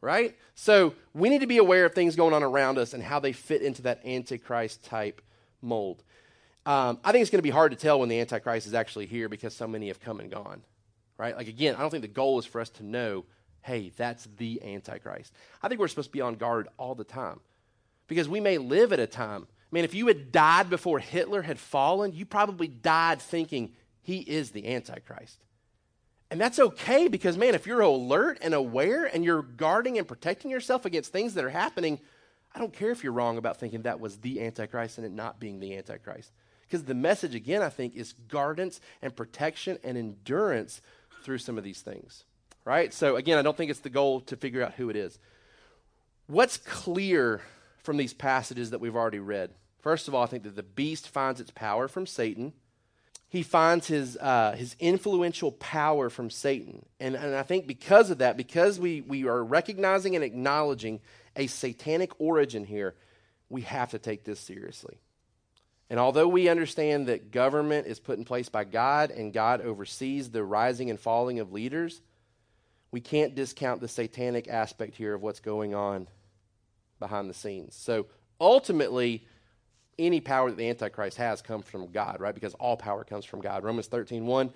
[0.00, 0.36] right?
[0.54, 3.32] So we need to be aware of things going on around us and how they
[3.32, 5.20] fit into that Antichrist type
[5.60, 6.02] mold.
[6.66, 9.06] Um, I think it's going to be hard to tell when the Antichrist is actually
[9.06, 10.62] here because so many have come and gone,
[11.16, 11.36] right?
[11.36, 13.24] Like, again, I don't think the goal is for us to know,
[13.62, 15.32] hey, that's the Antichrist.
[15.62, 17.40] I think we're supposed to be on guard all the time
[18.06, 19.46] because we may live at a time.
[19.50, 24.18] I mean, if you had died before Hitler had fallen, you probably died thinking he
[24.18, 25.38] is the Antichrist.
[26.30, 30.50] And that's okay because, man, if you're alert and aware and you're guarding and protecting
[30.50, 32.00] yourself against things that are happening,
[32.54, 35.40] I don't care if you're wrong about thinking that was the Antichrist and it not
[35.40, 36.32] being the Antichrist.
[36.62, 40.82] Because the message, again, I think, is guardance and protection and endurance
[41.22, 42.24] through some of these things.
[42.64, 42.92] Right?
[42.92, 45.18] So, again, I don't think it's the goal to figure out who it is.
[46.26, 47.40] What's clear
[47.82, 49.54] from these passages that we've already read?
[49.80, 52.52] First of all, I think that the beast finds its power from Satan
[53.28, 56.84] he finds his, uh, his influential power from Satan.
[56.98, 61.00] And, and I think because of that, because we, we are recognizing and acknowledging
[61.36, 62.94] a satanic origin here,
[63.50, 64.98] we have to take this seriously.
[65.90, 70.30] And although we understand that government is put in place by God and God oversees
[70.30, 72.00] the rising and falling of leaders,
[72.90, 76.08] we can't discount the satanic aspect here of what's going on
[76.98, 77.74] behind the scenes.
[77.74, 78.06] So
[78.40, 79.26] ultimately,
[79.98, 82.34] any power that the Antichrist has comes from God, right?
[82.34, 83.64] Because all power comes from God.
[83.64, 84.50] Romans 13, 1.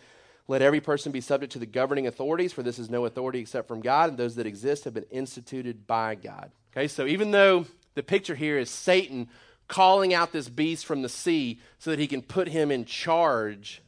[0.49, 3.69] Let every person be subject to the governing authorities, for this is no authority except
[3.69, 6.51] from God, and those that exist have been instituted by God.
[6.73, 9.29] Okay, so even though the picture here is Satan
[9.69, 13.83] calling out this beast from the sea so that he can put him in charge,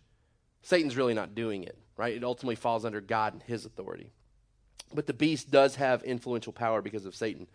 [0.62, 2.14] Satan's really not doing it, right?
[2.14, 4.12] It ultimately falls under God and his authority.
[4.94, 7.48] But the beast does have influential power because of Satan.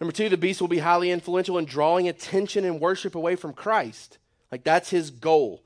[0.00, 3.52] Number two, the beast will be highly influential in drawing attention and worship away from
[3.52, 4.18] Christ.
[4.50, 5.62] Like that's his goal.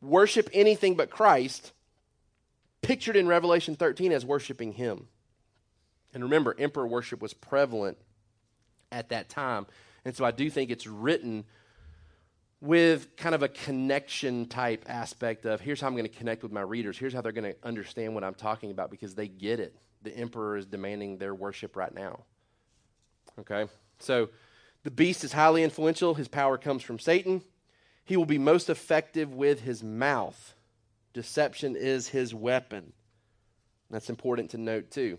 [0.00, 1.72] Worship anything but Christ,
[2.82, 5.08] pictured in Revelation 13 as worshiping him.
[6.12, 7.98] And remember, emperor worship was prevalent
[8.92, 9.66] at that time.
[10.04, 11.44] And so I do think it's written
[12.60, 16.52] with kind of a connection type aspect of here's how I'm going to connect with
[16.52, 16.96] my readers.
[16.96, 19.76] Here's how they're going to understand what I'm talking about because they get it.
[20.02, 22.20] The emperor is demanding their worship right now.
[23.38, 23.66] Okay?
[23.98, 24.28] So
[24.82, 26.14] the beast is highly influential.
[26.14, 27.42] His power comes from Satan.
[28.04, 30.54] He will be most effective with his mouth.
[31.12, 32.92] Deception is his weapon.
[33.90, 35.18] That's important to note, too.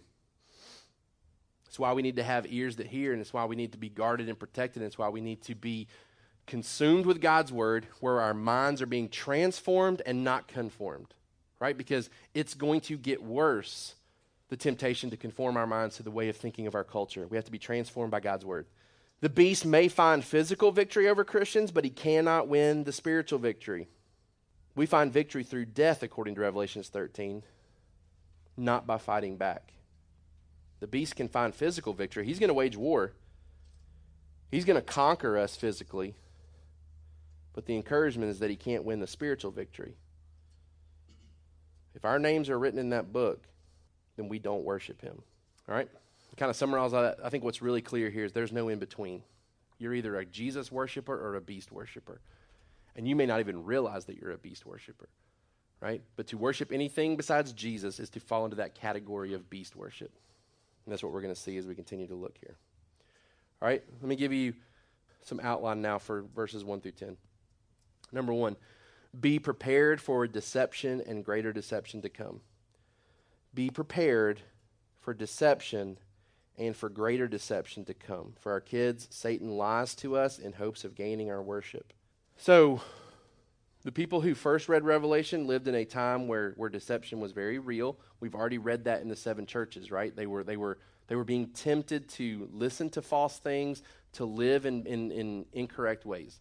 [1.68, 3.78] It's why we need to have ears that hear, and it's why we need to
[3.78, 5.88] be guarded and protected, and it's why we need to be
[6.46, 11.14] consumed with God's word, where our minds are being transformed and not conformed,
[11.60, 11.78] right?
[11.78, 13.96] Because it's going to get worse
[14.56, 17.28] the temptation to conform our minds to the way of thinking of our culture.
[17.28, 18.68] We have to be transformed by God's word.
[19.20, 23.90] The beast may find physical victory over Christians, but he cannot win the spiritual victory.
[24.74, 27.44] We find victory through death, according to Revelations 13,
[28.56, 29.74] not by fighting back.
[30.80, 32.26] The beast can find physical victory.
[32.26, 33.12] He's going to wage war,
[34.52, 36.16] he's going to conquer us physically.
[37.52, 39.96] But the encouragement is that he can't win the spiritual victory.
[41.94, 43.48] If our names are written in that book,
[44.18, 45.22] then we don't worship him.
[45.68, 45.90] All right?
[46.38, 49.24] Kind of summarize that, I think what's really clear here is there's no in between.
[49.78, 52.20] You're either a Jesus worshiper or a beast worshiper.
[52.96, 55.10] And you may not even realize that you're a beast worshiper,
[55.82, 56.02] right?
[56.16, 60.12] But to worship anything besides Jesus is to fall into that category of beast worship.
[60.86, 62.56] And that's what we're going to see as we continue to look here.
[63.62, 64.54] All right, let me give you
[65.24, 67.18] some outline now for verses 1 through 10.
[68.12, 68.56] Number one,
[69.20, 72.42] be prepared for deception and greater deception to come.
[73.56, 74.42] Be prepared
[75.00, 75.98] for deception
[76.58, 78.34] and for greater deception to come.
[78.40, 81.94] For our kids, Satan lies to us in hopes of gaining our worship.
[82.38, 82.82] So,
[83.84, 87.60] the people who first read Revelation lived in a time where, where deception was very
[87.60, 87.98] real.
[88.20, 90.16] We've already read that in the seven churches, right?
[90.16, 93.84] They were, they were, they were being tempted to listen to false things,
[94.14, 96.40] to live in, in, in incorrect ways.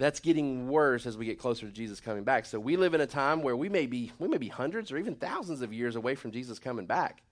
[0.00, 2.46] That's getting worse as we get closer to Jesus coming back.
[2.46, 4.96] So we live in a time where we may be, we may be hundreds or
[4.96, 7.22] even thousands of years away from Jesus coming back.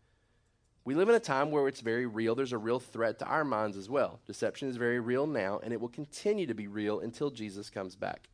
[0.84, 2.34] We live in a time where it's very real.
[2.34, 4.20] There's a real threat to our minds as well.
[4.26, 7.96] Deception is very real now, and it will continue to be real until Jesus comes
[7.96, 8.28] back.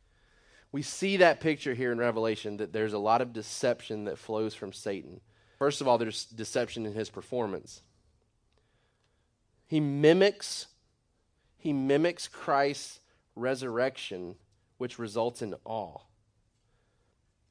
[0.73, 4.53] We see that picture here in Revelation that there's a lot of deception that flows
[4.53, 5.21] from Satan.
[5.59, 7.81] First of all, there's deception in his performance.
[9.65, 10.67] He mimics
[11.65, 12.99] he mimics Christ's
[13.35, 14.35] resurrection,
[14.77, 15.99] which results in awe.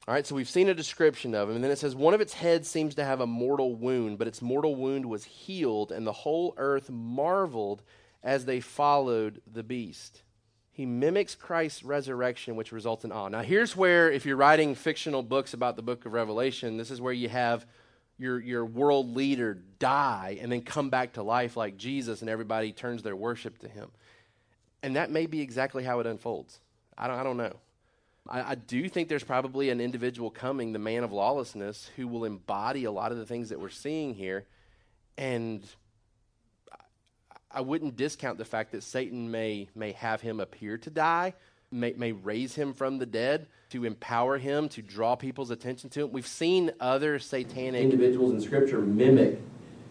[0.07, 2.21] All right, so we've seen a description of him, and then it says one of
[2.21, 6.05] its heads seems to have a mortal wound, but its mortal wound was healed, and
[6.05, 7.81] the whole earth marveled
[8.21, 10.21] as they followed the beast.
[10.71, 13.29] He mimics Christ's resurrection, which results in awe.
[13.29, 17.01] Now, here's where, if you're writing fictional books about the book of Revelation, this is
[17.01, 17.65] where you have
[18.17, 22.71] your, your world leader die and then come back to life like Jesus, and everybody
[22.73, 23.89] turns their worship to him.
[24.83, 26.59] And that may be exactly how it unfolds.
[26.97, 27.55] I don't, I don't know.
[28.27, 32.25] I, I, do think there's probably an individual coming, the man of lawlessness, who will
[32.25, 34.45] embody a lot of the things that we're seeing here.
[35.17, 35.63] And
[37.51, 41.33] I wouldn't discount the fact that Satan may, may have him appear to die,
[41.71, 46.03] may, may raise him from the dead to empower him, to draw people's attention to
[46.03, 46.11] him.
[46.11, 49.39] We've seen other satanic individuals in Scripture mimic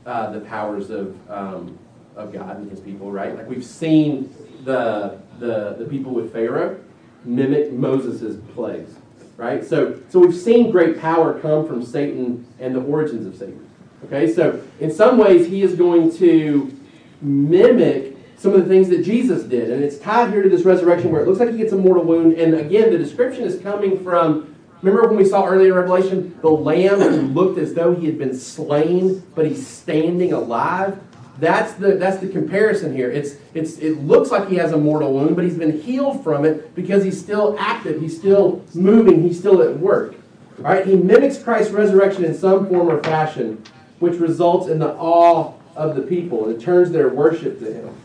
[0.06, 1.78] uh, the powers of, um,
[2.16, 3.34] of God and his people, right?
[3.34, 6.80] Like we've seen the, the, the people with Pharaoh
[7.24, 8.94] mimic Moses' plagues,
[9.36, 9.64] right?
[9.64, 13.68] So, so we've seen great power come from Satan and the origins of Satan.
[14.04, 16.74] Okay, so in some ways he is going to
[17.22, 21.10] mimic some of the things that Jesus did, and it's tied here to this resurrection
[21.10, 22.34] where it looks like he gets a mortal wound.
[22.34, 24.54] And again, the description is coming from.
[24.82, 28.18] Remember when we saw earlier in Revelation the lamb who looked as though he had
[28.18, 31.00] been slain, but he's standing alive?
[31.38, 33.10] That's the, that's the comparison here.
[33.10, 36.44] It's, it's, it looks like he has a mortal wound, but he's been healed from
[36.44, 40.14] it because he's still active, he's still moving, he's still at work.
[40.58, 43.62] All right, he mimics Christ's resurrection in some form or fashion,
[43.98, 47.96] which results in the awe of the people, and it turns their worship to him.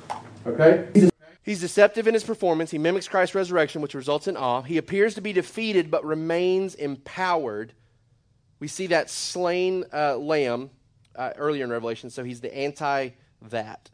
[0.48, 1.10] Okay?
[1.44, 2.72] He's deceptive in his performance.
[2.72, 4.62] He mimics Christ's resurrection, which results in awe.
[4.62, 7.74] He appears to be defeated, but remains empowered.
[8.60, 10.72] We see that slain uh, lamb
[11.20, 13.10] uh, earlier in Revelation, so he's the anti
[13.50, 13.90] that.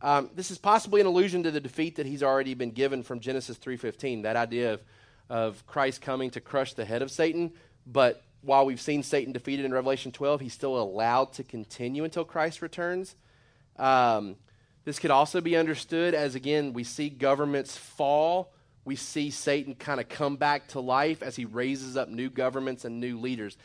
[0.00, 3.18] Um, this is possibly an allusion to the defeat that he's already been given from
[3.18, 4.22] Genesis 3:15.
[4.22, 4.82] That idea of,
[5.28, 7.52] of Christ coming to crush the head of Satan,
[7.86, 12.24] but while we've seen Satan defeated in Revelation 12, he's still allowed to continue until
[12.24, 13.14] Christ returns.
[13.76, 14.36] Um,
[14.84, 18.52] this could also be understood as again we see governments fall.
[18.84, 22.84] We see Satan kind of come back to life as he raises up new governments
[22.84, 23.58] and new leaders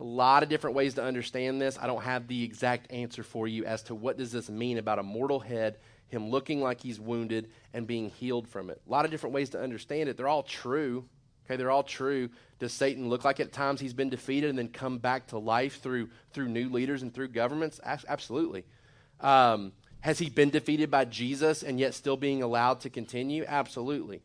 [0.00, 1.78] a lot of different ways to understand this.
[1.78, 4.98] I don't have the exact answer for you as to what does this mean about
[4.98, 5.76] a mortal head,
[6.08, 8.80] him looking like he's wounded and being healed from it.
[8.86, 10.16] A lot of different ways to understand it.
[10.16, 11.04] They're all true.
[11.44, 12.30] Okay, they're all true.
[12.58, 15.80] Does Satan look like at times he's been defeated and then come back to life
[15.82, 17.78] through through new leaders and through governments?
[17.84, 18.64] Absolutely.
[19.20, 23.44] Um, has he been defeated by Jesus and yet still being allowed to continue?
[23.46, 24.22] Absolutely.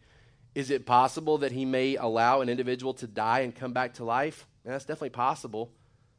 [0.53, 4.05] Is it possible that he may allow an individual to die and come back to
[4.05, 4.47] life?
[4.65, 5.71] And that's definitely possible.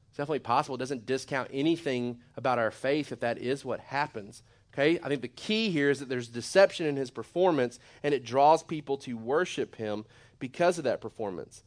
[0.08, 0.76] It's definitely possible.
[0.76, 4.42] It doesn't discount anything about our faith if that is what happens.
[4.72, 4.98] Okay?
[5.02, 8.62] I think the key here is that there's deception in his performance, and it draws
[8.62, 10.04] people to worship him
[10.38, 11.62] because of that performance.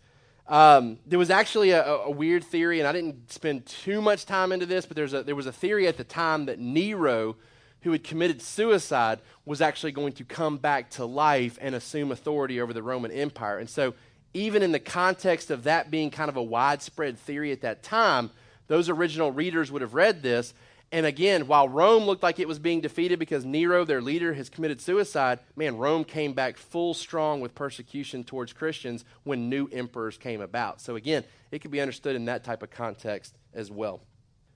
[0.47, 4.51] Um, there was actually a, a, weird theory, and I didn't spend too much time
[4.51, 7.36] into this, but a, there was a theory at the time that Nero,
[7.82, 12.59] who had committed suicide, was actually going to come back to life and assume authority
[12.59, 13.59] over the Roman Empire.
[13.59, 13.93] And so
[14.34, 18.30] even in the context of that being kind of a widespread theory at that time,
[18.67, 20.53] those original readers would have read this
[20.91, 24.49] And again, while Rome looked like it was being defeated because Nero, their leader, has
[24.49, 30.17] committed suicide, man, Rome came back full strong with persecution towards Christians when new emperors
[30.17, 30.82] came about.
[30.82, 34.01] So again, it could be understood in that type of context as well.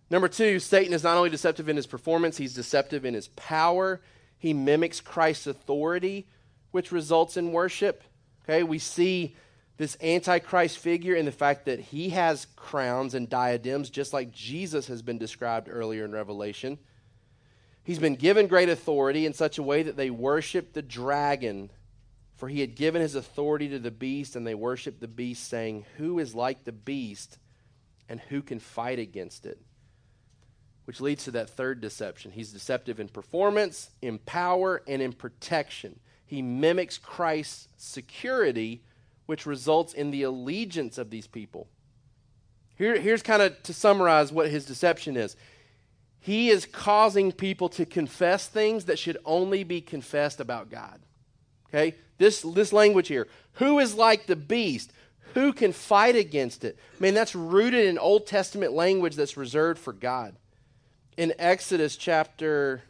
[0.09, 4.01] Number two, Satan is not only deceptive in his performance, he's deceptive in his power.
[4.38, 6.28] He mimics Christ's authority,
[6.71, 8.03] which results in worship.
[8.43, 9.36] Okay, we see
[9.78, 14.88] this antichrist figure and the fact that he has crowns and diadems, just like Jesus
[14.88, 16.78] has been described earlier in Revelation.
[17.84, 21.71] He's been given great authority in such a way that they worship the dragon,
[22.36, 25.86] for he had given his authority to the beast, and they worship the beast, saying,
[25.97, 27.39] Who is like the beast,
[28.07, 29.59] and who can fight against it?
[30.86, 32.32] Which leads to that third deception.
[32.32, 35.99] He's deceptive in performance, in power, and in protection.
[36.26, 38.84] He mimics Christ's security
[39.26, 41.67] which results in the allegiance of these people.
[42.76, 45.36] Here, here's kind of to summarize what his deception is
[46.19, 51.01] he is causing people to confess things that should only be confessed about God.
[51.67, 51.95] Okay?
[52.17, 54.93] This, this language here who is like the beast?
[55.34, 56.78] Who can fight against it?
[56.97, 60.36] I mean, that's rooted in Old Testament language that's reserved for God.
[61.17, 62.84] In Exodus chapter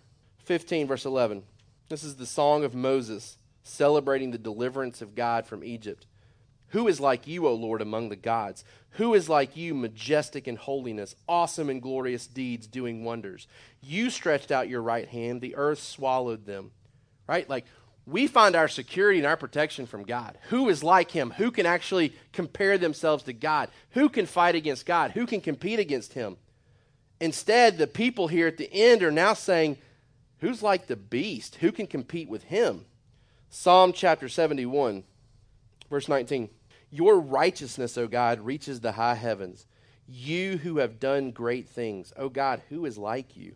[0.43, 1.43] 15, verse 11,
[1.89, 6.05] this is the song of Moses celebrating the deliverance of God from Egypt.
[6.73, 8.65] Who is like you, O Lord, among the gods?
[8.93, 13.47] Who is like you, majestic in holiness, awesome in glorious deeds, doing wonders?
[13.81, 16.71] You stretched out your right hand, the earth swallowed them.
[17.27, 17.47] Right?
[17.47, 17.65] Like,
[18.07, 20.35] we find our security and our protection from God.
[20.49, 21.29] Who is like him?
[21.37, 23.69] Who can actually compare themselves to God?
[23.91, 25.11] Who can fight against God?
[25.11, 26.37] Who can compete against him?
[27.21, 29.77] Instead, the people here at the end are now saying,
[30.39, 31.57] Who's like the beast?
[31.57, 32.85] Who can compete with him?
[33.51, 35.03] Psalm chapter 71,
[35.89, 36.49] verse 19.
[36.93, 39.65] Your righteousness, O God, reaches the high heavens.
[40.07, 42.13] You who have done great things.
[42.15, 43.55] O God, who is like you?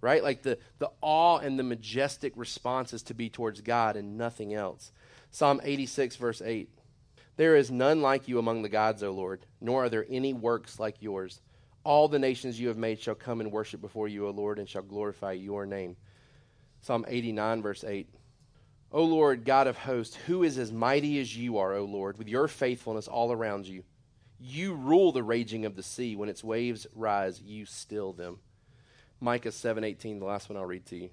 [0.00, 0.22] Right?
[0.22, 4.92] Like the, the awe and the majestic responses to be towards God and nothing else.
[5.32, 6.68] Psalm 86, verse 8.
[7.36, 10.78] There is none like you among the gods, O Lord, nor are there any works
[10.78, 11.40] like yours.
[11.82, 14.68] All the nations you have made shall come and worship before you, O Lord, and
[14.68, 15.96] shall glorify your name.
[16.80, 18.08] Psalm 89, verse 8.
[18.92, 22.28] O Lord, God of hosts, who is as mighty as you are, O Lord, with
[22.28, 23.82] your faithfulness all around you?
[24.38, 26.14] You rule the raging of the sea.
[26.14, 28.38] When its waves rise, you still them.
[29.20, 31.10] Micah 7:18, the last one I'll read to you.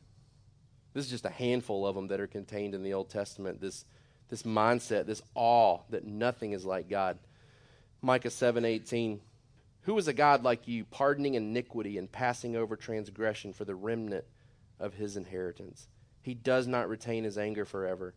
[0.94, 3.60] This is just a handful of them that are contained in the Old Testament.
[3.60, 3.86] This,
[4.30, 7.18] this mindset, this awe that nothing is like God.
[8.02, 9.22] Micah 7:18,
[9.84, 14.26] Who is a God like you, pardoning iniquity and passing over transgression for the remnant
[14.80, 15.88] of his inheritance?
[16.24, 18.16] He does not retain his anger forever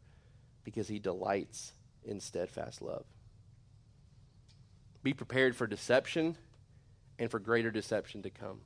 [0.65, 1.73] because he delights
[2.05, 3.05] in steadfast love.
[5.03, 6.37] Be prepared for deception
[7.19, 8.61] and for greater deception to come.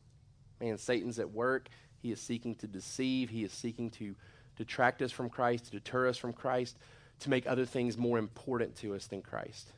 [0.61, 1.69] Man, Satan's at work.
[2.03, 4.15] He is seeking to deceive, he is seeking to
[4.57, 6.79] detract us from Christ, to deter us from Christ,
[7.21, 9.73] to make other things more important to us than Christ.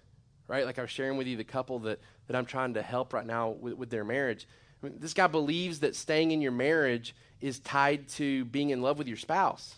[0.49, 0.67] Right?
[0.67, 3.27] Like I was sharing with you the couple that, that I'm trying to help right
[3.27, 4.47] now with, with their marriage.
[4.83, 8.83] I mean, this guy believes that staying in your marriage is tied to being in
[8.83, 9.77] love with your spouse.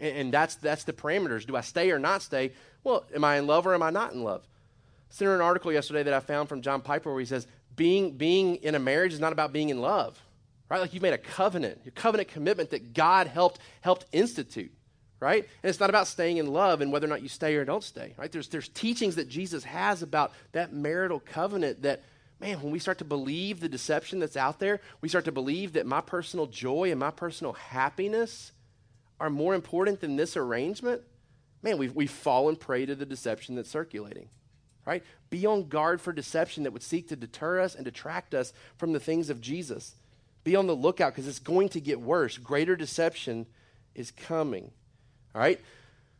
[0.00, 1.46] And, and, that's, that's the parameters.
[1.46, 2.52] Do I stay or not stay?
[2.84, 4.42] Well, am I in love or am I not in love?
[5.10, 7.46] I sent her an article yesterday that I found from John Piper where he says,
[7.76, 10.20] being, being in a marriage is not about being in love,
[10.68, 10.80] right?
[10.80, 14.72] Like you've made a covenant, your covenant commitment that God helped, helped institute,
[15.20, 15.44] right?
[15.62, 17.84] And it's not about staying in love and whether or not you stay or don't
[17.84, 18.30] stay, right?
[18.30, 22.02] There's, there's teachings that Jesus has about that marital covenant that
[22.42, 25.74] man, when we start to believe the deception that's out there, we start to believe
[25.74, 28.50] that my personal joy and my personal happiness
[29.20, 31.00] are more important than this arrangement,
[31.62, 34.28] man, we've, we've fallen prey to the deception that's circulating.
[34.84, 35.04] Right?
[35.30, 38.92] Be on guard for deception that would seek to deter us and detract us from
[38.92, 39.94] the things of Jesus.
[40.42, 42.36] Be on the lookout because it's going to get worse.
[42.36, 43.46] Greater deception
[43.94, 44.72] is coming.
[45.36, 45.60] All right?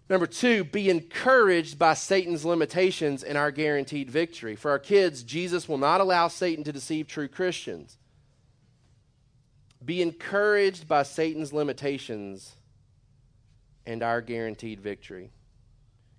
[0.08, 4.56] Number two, be encouraged by Satan's limitations and our guaranteed victory.
[4.56, 7.96] For our kids, Jesus will not allow Satan to deceive true Christians.
[9.84, 12.54] Be encouraged by Satan's limitations
[13.86, 15.30] and our guaranteed victory.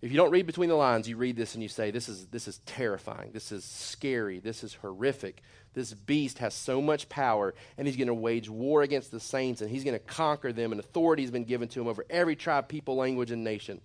[0.02, 2.28] If you don't read between the lines, you read this and you say, This is,
[2.28, 3.32] this is terrifying.
[3.32, 4.40] This is scary.
[4.40, 5.42] This is horrific.
[5.74, 9.62] This beast has so much power, and he's going to wage war against the saints,
[9.62, 12.36] and he's going to conquer them, and authority has been given to him over every
[12.36, 13.82] tribe, people, language, and nation.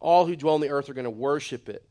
[0.00, 1.84] All who dwell on the earth are going to worship it.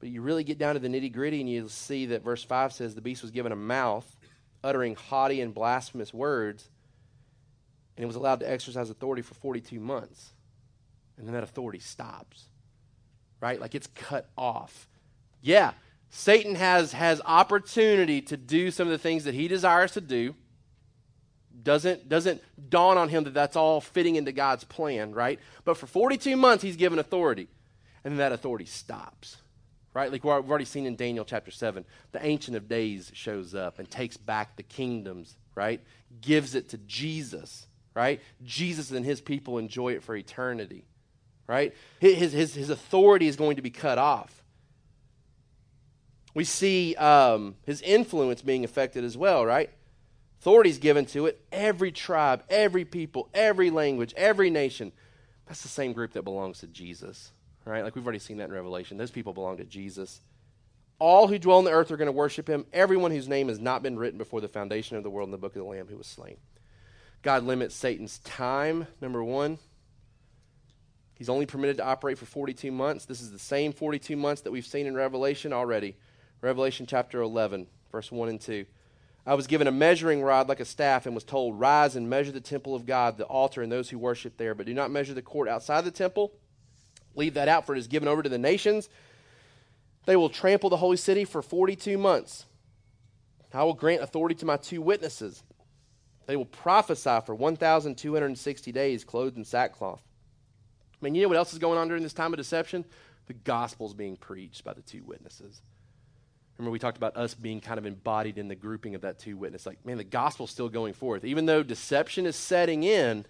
[0.00, 2.72] But you really get down to the nitty gritty, and you see that verse 5
[2.72, 4.16] says the beast was given a mouth,
[4.64, 6.68] uttering haughty and blasphemous words,
[7.96, 10.32] and it was allowed to exercise authority for 42 months
[11.16, 12.44] and then that authority stops.
[13.40, 13.60] Right?
[13.60, 14.88] Like it's cut off.
[15.42, 15.72] Yeah,
[16.10, 20.34] Satan has, has opportunity to do some of the things that he desires to do.
[21.62, 25.40] Doesn't, doesn't dawn on him that that's all fitting into God's plan, right?
[25.64, 27.48] But for 42 months, he's given authority.
[28.04, 29.38] And then that authority stops,
[29.92, 30.12] right?
[30.12, 31.84] Like we've already seen in Daniel chapter 7.
[32.12, 35.80] The Ancient of Days shows up and takes back the kingdoms, right?
[36.20, 38.20] Gives it to Jesus, right?
[38.44, 40.84] Jesus and his people enjoy it for eternity,
[41.48, 41.74] right?
[41.98, 44.44] His, his, his authority is going to be cut off.
[46.36, 49.70] We see um, his influence being affected as well, right?
[50.38, 51.40] Authority is given to it.
[51.50, 54.92] Every tribe, every people, every language, every nation.
[55.46, 57.32] That's the same group that belongs to Jesus,
[57.64, 57.82] right?
[57.82, 58.98] Like we've already seen that in Revelation.
[58.98, 60.20] Those people belong to Jesus.
[60.98, 62.66] All who dwell on the earth are going to worship him.
[62.70, 65.38] Everyone whose name has not been written before the foundation of the world in the
[65.38, 66.36] book of the Lamb who was slain.
[67.22, 69.56] God limits Satan's time, number one.
[71.14, 73.06] He's only permitted to operate for 42 months.
[73.06, 75.96] This is the same 42 months that we've seen in Revelation already.
[76.40, 78.66] Revelation chapter 11, verse 1 and 2.
[79.26, 82.30] I was given a measuring rod like a staff and was told, Rise and measure
[82.30, 85.14] the temple of God, the altar, and those who worship there, but do not measure
[85.14, 86.32] the court outside the temple.
[87.16, 88.88] Leave that out, for it is given over to the nations.
[90.04, 92.46] They will trample the holy city for 42 months.
[93.52, 95.42] I will grant authority to my two witnesses.
[96.26, 100.02] They will prophesy for 1,260 days, clothed in sackcloth.
[100.92, 102.84] I mean, you know what else is going on during this time of deception?
[103.26, 105.62] The gospel is being preached by the two witnesses.
[106.58, 109.36] Remember, we talked about us being kind of embodied in the grouping of that two
[109.36, 109.66] witness.
[109.66, 111.24] Like, man, the gospel's still going forth.
[111.24, 113.26] Even though deception is setting in,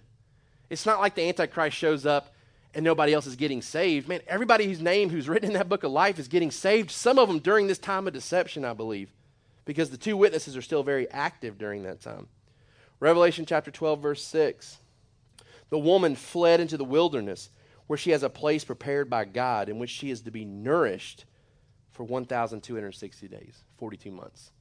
[0.69, 2.33] it's not like the Antichrist shows up
[2.73, 4.07] and nobody else is getting saved.
[4.07, 6.91] Man, everybody whose name who's written in that book of life is getting saved.
[6.91, 9.11] Some of them during this time of deception, I believe,
[9.65, 12.27] because the two witnesses are still very active during that time.
[12.99, 14.77] Revelation chapter 12, verse 6.
[15.69, 17.49] The woman fled into the wilderness
[17.87, 21.25] where she has a place prepared by God in which she is to be nourished
[21.97, 24.51] for 1,260 days, 42 months.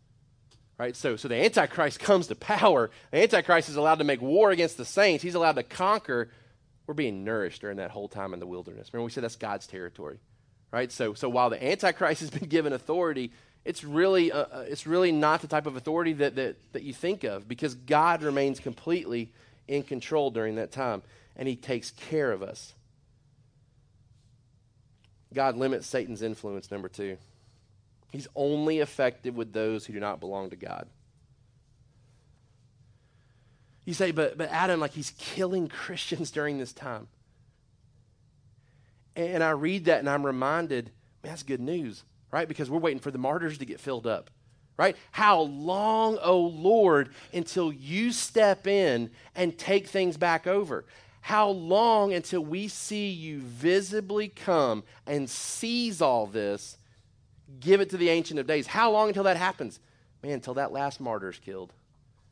[0.79, 0.97] Right?
[0.97, 2.91] So, so the Antichrist comes to power.
[3.11, 5.23] The Antichrist is allowed to make war against the saints.
[5.23, 6.31] He's allowed to conquer.
[6.87, 8.93] We're being nourished during that whole time in the wilderness.
[8.93, 10.19] Remember, we said that's God's territory.
[10.73, 10.91] Right?
[10.91, 13.31] So, so while the Antichrist has been given authority,
[13.65, 16.95] it's really, uh, uh, it's really not the type of authority that, that, that you
[16.95, 19.33] think of because God remains completely
[19.69, 21.03] in control during that time
[21.37, 22.75] and he takes care of us.
[25.37, 27.19] God limits Satan's influence, number two.
[28.11, 30.89] He's only effective with those who do not belong to God.
[33.85, 37.07] You say, but, but Adam, like he's killing Christians during this time.
[39.15, 40.87] And I read that and I'm reminded,
[41.23, 42.49] man, that's good news, right?
[42.49, 44.31] Because we're waiting for the martyrs to get filled up,
[44.79, 44.97] right?
[45.11, 50.87] How long, oh Lord, until you step in and take things back over?
[51.27, 56.79] How long until we see you visibly come and seize all this,
[57.59, 58.69] give it to the Ancient of Days?
[58.69, 59.81] How long until that happens?
[60.23, 61.73] Man, until that last martyr is killed.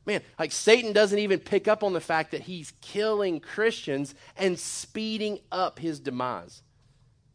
[0.06, 4.56] Man, like Satan doesn't even pick up on the fact that he's killing Christians and
[4.56, 6.62] speeding up his demise.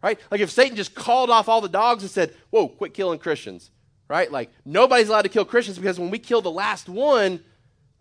[0.02, 0.18] Right?
[0.32, 3.70] Like if Satan just called off all the dogs and said, Whoa, quit killing Christians.
[4.08, 4.32] Right?
[4.32, 7.44] Like nobody's allowed to kill Christians because when we kill the last one,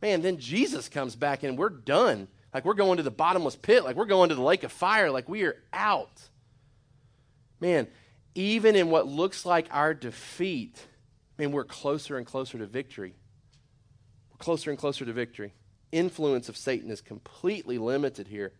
[0.00, 2.28] man, then Jesus comes back and we're done.
[2.52, 5.10] Like we're going to the bottomless pit, like we're going to the lake of fire,
[5.10, 6.28] like we are out.
[7.60, 7.86] Man,
[8.34, 10.86] even in what looks like our defeat,
[11.36, 13.14] man, we're closer and closer to victory.
[14.30, 15.52] We're closer and closer to victory.
[15.92, 18.52] Influence of Satan is completely limited here.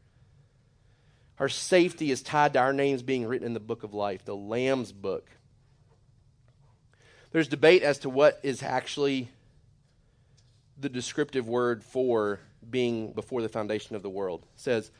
[1.38, 4.34] Our safety is tied to our names being written in the book of life, the
[4.34, 5.30] Lamb's book.
[7.30, 9.28] There's debate as to what is actually
[10.78, 14.42] the descriptive word for being before the foundation of the world.
[14.54, 14.90] It says,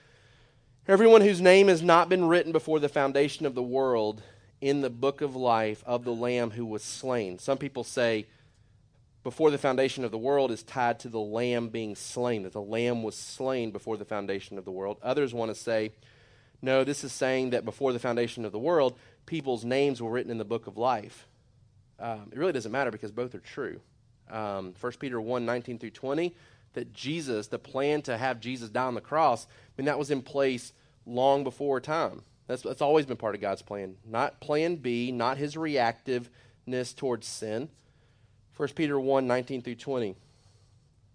[0.87, 4.23] Everyone whose name has not been written before the foundation of the world
[4.61, 7.39] in the book of life of the Lamb who was slain.
[7.39, 8.27] Some people say
[9.23, 12.63] before the foundation of the world is tied to the Lamb being slain, that the
[12.63, 14.97] Lamb was slain before the foundation of the world.
[15.03, 15.93] Others want to say,
[16.63, 20.31] no, this is saying that before the foundation of the world, people's names were written
[20.31, 21.29] in the book of life.
[22.01, 23.81] Um, it really doesn't matter because both are true.
[24.31, 26.35] Um, 1 Peter 1 19 through 20
[26.79, 30.13] that Jesus, the plan to have Jesus die on the cross, I mean, that was
[30.13, 30.73] in place
[31.07, 32.23] long before time.
[32.47, 33.97] That's, that's always been part of God's plan.
[34.07, 37.69] Not plan B, not his reactiveness towards sin.
[38.57, 40.15] 1 Peter 1 19 through 20.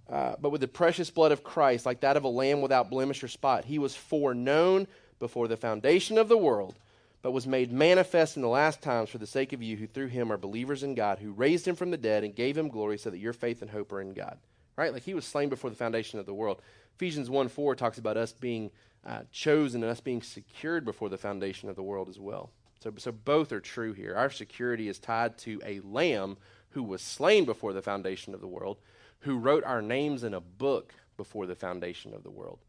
[0.10, 3.24] Uh, but with the precious blood of Christ, like that of a lamb without blemish
[3.24, 4.86] or spot, he was foreknown
[5.20, 6.76] before the foundation of the world,
[7.22, 10.08] but was made manifest in the last times for the sake of you who through
[10.08, 12.98] him are believers in God, who raised him from the dead and gave him glory,
[12.98, 14.38] so that your faith and hope are in God
[14.76, 14.94] right?
[14.94, 16.62] Like he was slain before the foundation of the world.
[16.96, 18.72] Ephesians 1 4 talks about us being
[19.06, 22.52] uh, chosen and us being secured before the foundation of the world as well.
[22.80, 24.16] So, so both are true here.
[24.16, 26.38] Our security is tied to a lamb
[26.72, 28.78] who was slain before the foundation of the world,
[29.20, 32.60] who wrote our names in a book before the foundation of the world.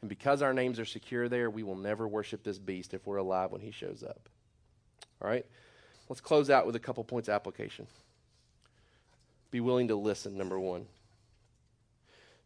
[0.00, 3.16] And because our names are secure there, we will never worship this beast if we're
[3.16, 4.28] alive when he shows up.
[5.22, 5.46] All right?
[6.08, 7.86] Let's close out with a couple points application.
[9.50, 10.86] Be willing to listen, number one.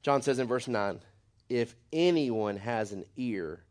[0.07, 1.01] John says in verse 9,
[1.49, 3.65] if anyone has an ear,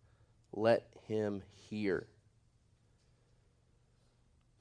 [0.51, 2.07] let him hear.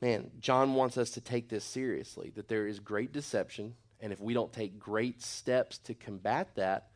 [0.00, 4.20] Man, John wants us to take this seriously that there is great deception, and if
[4.20, 6.90] we don't take great steps to combat that,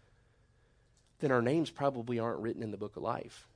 [1.19, 3.49] then our names probably aren't written in the book of life.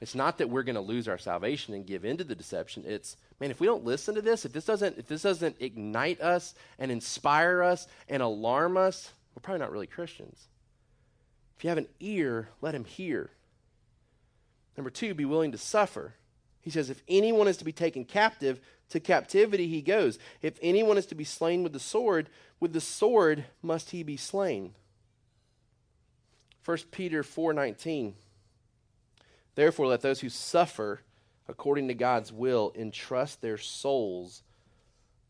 [0.00, 2.82] It's not that we're going to lose our salvation and give into the deception.
[2.84, 6.20] It's, man, if we don't listen to this, if this doesn't, if this doesn't ignite
[6.20, 10.48] us and inspire us and alarm us, we're probably not really Christians.
[11.56, 13.30] If you have an ear, let him hear.
[14.76, 16.14] Number two, be willing to suffer.
[16.60, 20.18] He says, if anyone is to be taken captive, to captivity he goes.
[20.42, 22.28] If anyone is to be slain with the sword,
[22.60, 24.74] with the sword must he be slain.
[26.64, 28.14] 1 Peter 4:19
[29.54, 31.02] Therefore let those who suffer
[31.46, 34.42] according to God's will entrust their souls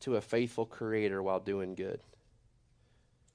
[0.01, 2.01] to a faithful creator while doing good.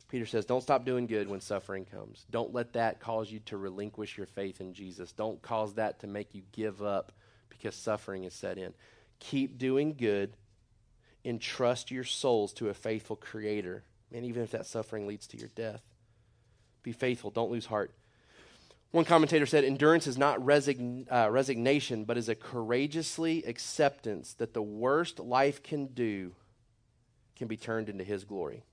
[0.10, 2.26] Peter says, Don't stop doing good when suffering comes.
[2.32, 5.12] Don't let that cause you to relinquish your faith in Jesus.
[5.12, 7.12] Don't cause that to make you give up
[7.50, 8.74] because suffering is set in.
[9.20, 10.34] Keep doing good.
[11.24, 13.84] Entrust your souls to a faithful Creator.
[14.12, 15.82] And even if that suffering leads to your death,
[16.82, 17.30] be faithful.
[17.30, 17.92] Don't lose heart.
[18.92, 24.56] One commentator said, Endurance is not resign, uh, resignation, but is a courageously acceptance that
[24.56, 26.32] the worst life can do
[27.36, 28.64] can be turned into His glory.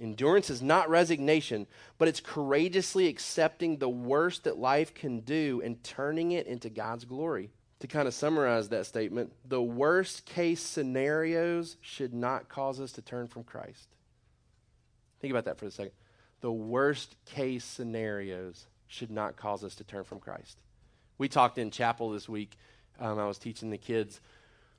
[0.00, 1.66] Endurance is not resignation,
[1.98, 7.04] but it's courageously accepting the worst that life can do and turning it into God's
[7.04, 7.50] glory.
[7.80, 13.02] To kind of summarize that statement, the worst case scenarios should not cause us to
[13.02, 13.88] turn from Christ.
[15.20, 15.92] Think about that for a second.
[16.40, 20.58] The worst case scenarios should not cause us to turn from Christ.
[21.18, 22.56] We talked in chapel this week.
[22.98, 24.20] Um, I was teaching the kids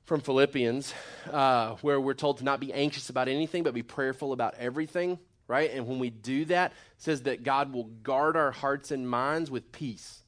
[0.04, 0.92] from Philippians,
[1.30, 5.18] uh, where we're told to not be anxious about anything, but be prayerful about everything,
[5.46, 5.70] right?
[5.72, 9.70] And when we do that, says that God will guard our hearts and minds with
[9.72, 10.22] peace.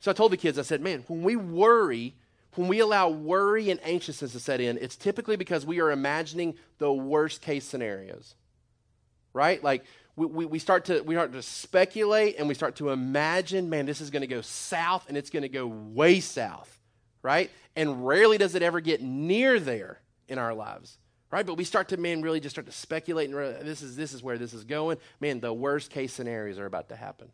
[0.00, 2.14] So I told the kids, I said, man, when we worry,
[2.56, 6.54] when we allow worry and anxiousness to set in, it's typically because we are imagining
[6.78, 8.34] the worst case scenarios,
[9.32, 9.62] right?
[9.62, 9.84] Like
[10.16, 13.86] we, we, we, start to we start to speculate and we start to imagine, man,
[13.86, 16.80] this is going to go south and it's going to go way south,
[17.24, 17.50] right?
[17.74, 19.98] And rarely does it ever get near there
[20.28, 20.98] in our lives,
[21.32, 21.44] right?
[21.44, 24.22] But we start to, man, really just start to speculate and this is this is
[24.22, 24.98] where this is going.
[25.18, 27.32] Man, the worst case scenarios are about to happen.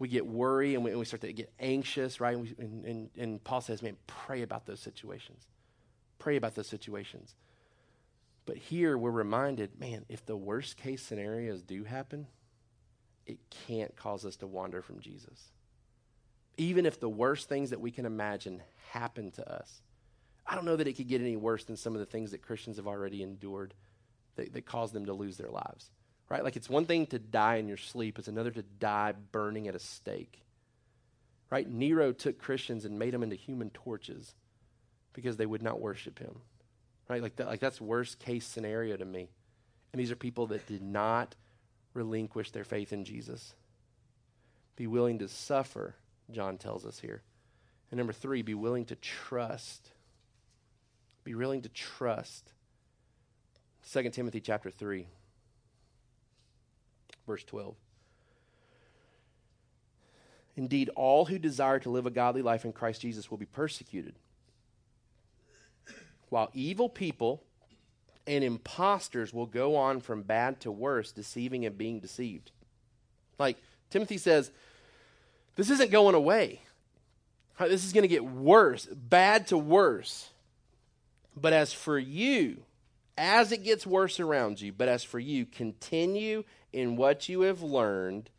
[0.00, 2.36] We get worried and we, and we start to get anxious, right?
[2.36, 5.44] And, we, and, and, and Paul says, man, pray about those situations.
[6.18, 7.36] Pray about those situations.
[8.46, 12.26] But here we're reminded, man, if the worst case scenarios do happen,
[13.26, 13.38] it
[13.68, 15.52] can't cause us to wander from Jesus.
[16.56, 19.82] Even if the worst things that we can imagine happen to us,
[20.46, 22.42] I don't know that it could get any worse than some of the things that
[22.42, 23.74] Christians have already endured
[24.36, 25.90] that, that cause them to lose their lives.
[26.28, 26.44] Right?
[26.44, 29.74] Like it's one thing to die in your sleep, it's another to die burning at
[29.74, 30.42] a stake.
[31.50, 31.68] Right?
[31.68, 34.34] Nero took Christians and made them into human torches
[35.12, 36.40] because they would not worship him.
[37.08, 37.22] Right?
[37.22, 39.28] Like, that, like that's worst case scenario to me.
[39.92, 41.36] And these are people that did not
[41.92, 43.54] relinquish their faith in Jesus.
[44.76, 45.94] Be willing to suffer,
[46.30, 47.22] John tells us here.
[47.90, 49.90] And number three, be willing to trust.
[51.22, 52.52] Be willing to trust.
[53.92, 55.06] 2 Timothy chapter 3,
[57.26, 57.74] verse 12.
[60.56, 64.14] Indeed, all who desire to live a godly life in Christ Jesus will be persecuted
[66.34, 67.44] while evil people
[68.26, 72.50] and impostors will go on from bad to worse, deceiving and being deceived.
[73.38, 73.56] Like
[73.88, 74.50] Timothy says,
[75.56, 76.60] this isn't going away.
[77.58, 80.30] This is going to get worse, bad to worse.
[81.36, 82.62] But as for you,
[83.16, 87.62] as it gets worse around you, but as for you, continue in what you have
[87.62, 88.30] learned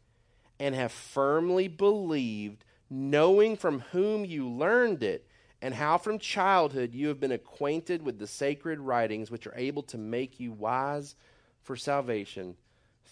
[0.59, 5.25] and have firmly believed, knowing from whom you learned it
[5.61, 9.83] and how from childhood you have been acquainted with the sacred writings which are able
[9.83, 11.15] to make you wise
[11.63, 12.55] for salvation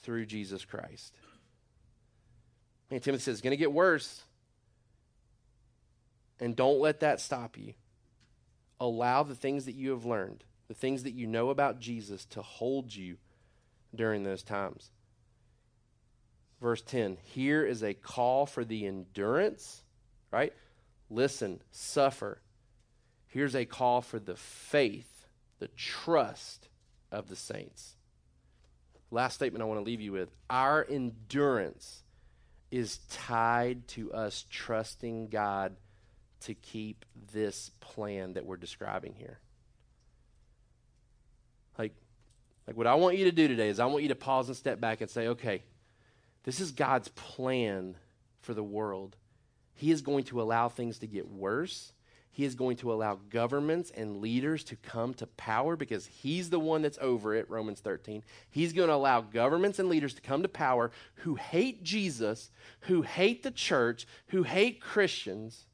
[0.02, 1.14] through Jesus Christ.
[2.94, 4.22] And Timothy says it's going to get worse.
[6.40, 7.74] And don't let that stop you.
[8.80, 12.44] Allow the things that you have learned, the things that you know about Jesus, to
[12.44, 13.18] hold you
[13.96, 14.92] during those times.
[16.62, 19.84] Verse 10 here is a call for the endurance,
[20.32, 20.54] right?
[21.10, 22.42] listen, suffer.
[23.28, 25.26] Here's a call for the faith,
[25.58, 26.70] the trust
[27.12, 27.96] of the saints.
[29.10, 32.03] Last statement I want to leave you with our endurance
[32.74, 35.76] is tied to us trusting God
[36.42, 39.38] to keep this plan that we're describing here.
[41.78, 41.94] Like,
[42.66, 44.58] like what I want you to do today is I want you to pause and
[44.58, 45.62] step back and say, okay,
[46.46, 47.96] this is God's plan
[48.42, 49.18] for the world.
[49.76, 51.94] He is going to allow things to get worse.
[52.34, 56.60] He is going to allow governments and leaders to come to power because he's the
[56.60, 58.24] one that's over it, Romans 13.
[58.50, 62.50] He's going to allow governments and leaders to come to power who hate Jesus,
[62.82, 65.68] who hate the church, who hate Christians,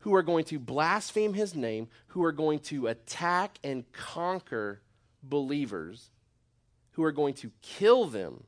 [0.00, 4.82] who are going to blaspheme his name, who are going to attack and conquer
[5.22, 6.10] believers,
[6.92, 8.42] who are going to kill them.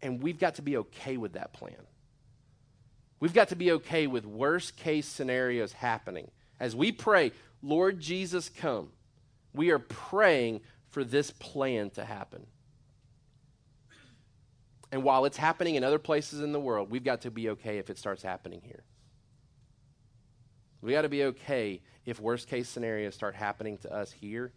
[0.00, 1.76] And we've got to be okay with that plan.
[3.24, 6.30] We've got to be okay with worst case scenarios happening.
[6.60, 8.90] As we pray, Lord Jesus, come,
[9.54, 10.60] we are praying
[10.90, 12.46] for this plan to happen.
[14.92, 17.78] And while it's happening in other places in the world, we've got to be okay
[17.78, 18.84] if it starts happening here.
[20.82, 24.52] We got to be okay if worst case scenarios start happening to us here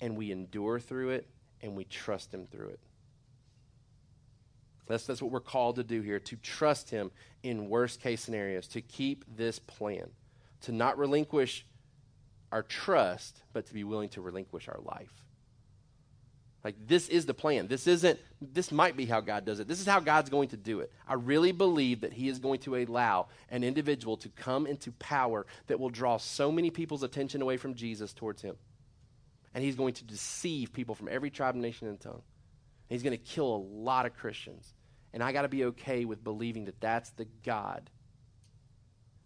[0.00, 1.28] and we endure through it
[1.60, 2.80] and we trust Him through it.
[4.86, 7.10] That's, that's what we're called to do here to trust Him
[7.42, 10.08] in worst case scenarios, to keep this plan,
[10.62, 11.64] to not relinquish
[12.50, 15.12] our trust, but to be willing to relinquish our life.
[16.64, 17.66] Like, this is the plan.
[17.66, 19.66] This isn't, this might be how God does it.
[19.66, 20.92] This is how God's going to do it.
[21.08, 25.44] I really believe that He is going to allow an individual to come into power
[25.66, 28.56] that will draw so many people's attention away from Jesus towards Him.
[29.54, 32.22] And He's going to deceive people from every tribe, nation, and tongue.
[32.92, 34.74] He's going to kill a lot of Christians.
[35.14, 37.88] And I got to be okay with believing that that's the God.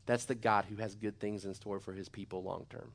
[0.07, 2.93] That's the God who has good things in store for his people long term.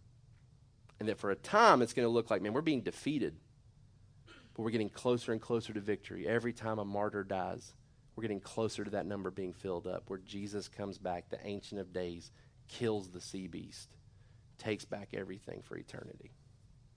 [1.00, 3.36] And that for a time, it's going to look like, man, we're being defeated.
[4.54, 6.26] But we're getting closer and closer to victory.
[6.26, 7.74] Every time a martyr dies,
[8.16, 11.82] we're getting closer to that number being filled up, where Jesus comes back, the Ancient
[11.82, 12.32] of Days,
[12.70, 13.90] kills the sea beast,
[14.58, 16.32] takes back everything for eternity.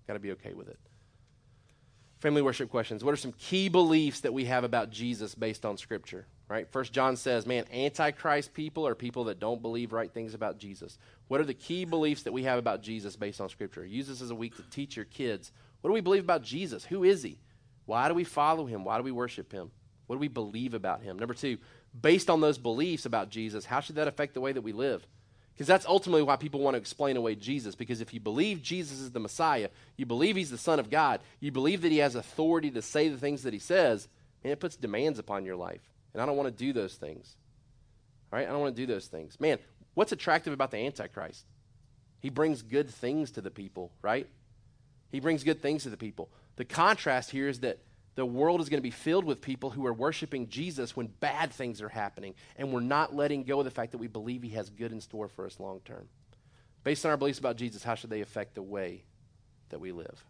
[0.07, 0.79] Got to be okay with it.
[2.25, 3.05] Family worship questions.
[3.05, 6.25] What are some key beliefs that we have about Jesus based on Scripture?
[6.49, 6.67] Right?
[6.73, 10.97] First John says, man, antichrist people are people that don't believe right things about Jesus.
[11.29, 13.85] What are the key beliefs that we have about Jesus based on Scripture?
[13.85, 15.53] Use this as a week to teach your kids.
[15.83, 16.87] What do we believe about Jesus?
[16.87, 17.41] Who is he?
[17.85, 18.85] Why do we follow him?
[18.85, 19.71] Why do we worship him?
[20.07, 21.19] What do we believe about him?
[21.19, 21.59] Number two,
[22.01, 25.07] based on those beliefs about Jesus, how should that affect the way that we live?
[25.55, 27.77] Because that's ultimately why people want to explain away Jesus.
[27.77, 31.21] Because if you believe Jesus is the Messiah, you believe he's the Son of God,
[31.39, 34.09] you believe that he has authority to say the things that he says,
[34.43, 35.83] and it puts demands upon your life.
[36.13, 37.37] And I don't want to do those things.
[38.33, 38.49] All right?
[38.49, 39.39] I don't want to do those things.
[39.39, 39.59] Man,
[39.95, 41.45] what's attractive about the Antichrist?
[42.19, 44.27] He brings good things to the people, right?
[45.13, 46.31] He brings good things to the people.
[46.57, 47.79] The contrast here is that
[48.15, 51.53] the world is going to be filled with people who are worshiping Jesus when bad
[51.53, 54.51] things are happening, and we're not letting go of the fact that we believe He
[54.51, 56.09] has good in store for us long term.
[56.85, 59.03] Based on our beliefs about Jesus, how should they affect the way
[59.71, 60.25] that we live?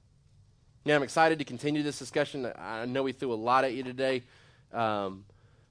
[0.86, 2.50] Now, I'm excited to continue this discussion.
[2.58, 4.22] I know we threw a lot at you today.
[4.72, 5.24] Um,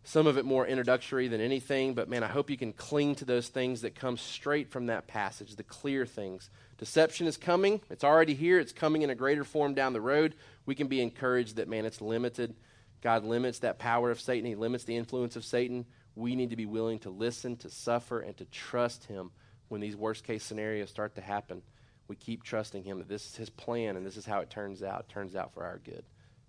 [0.03, 3.25] some of it more introductory than anything, but man, I hope you can cling to
[3.25, 6.49] those things that come straight from that passage, the clear things.
[6.77, 10.35] Deception is coming, it's already here, it's coming in a greater form down the road.
[10.65, 12.55] We can be encouraged that, man, it's limited.
[13.01, 15.85] God limits that power of Satan, He limits the influence of Satan.
[16.15, 19.31] We need to be willing to listen, to suffer, and to trust Him
[19.69, 21.61] when these worst case scenarios start to happen.
[22.09, 24.83] We keep trusting Him that this is His plan and this is how it turns
[24.83, 25.05] out.
[25.07, 26.03] It turns out for our good.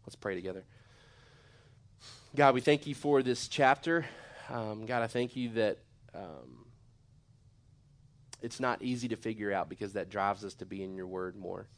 [0.04, 0.64] Let's pray together.
[2.36, 4.04] God, we thank you for this chapter.
[4.50, 5.78] Um, God, I thank you that
[6.14, 6.66] um,
[8.42, 11.36] it's not easy to figure out because that drives us to be in your word
[11.36, 11.68] more,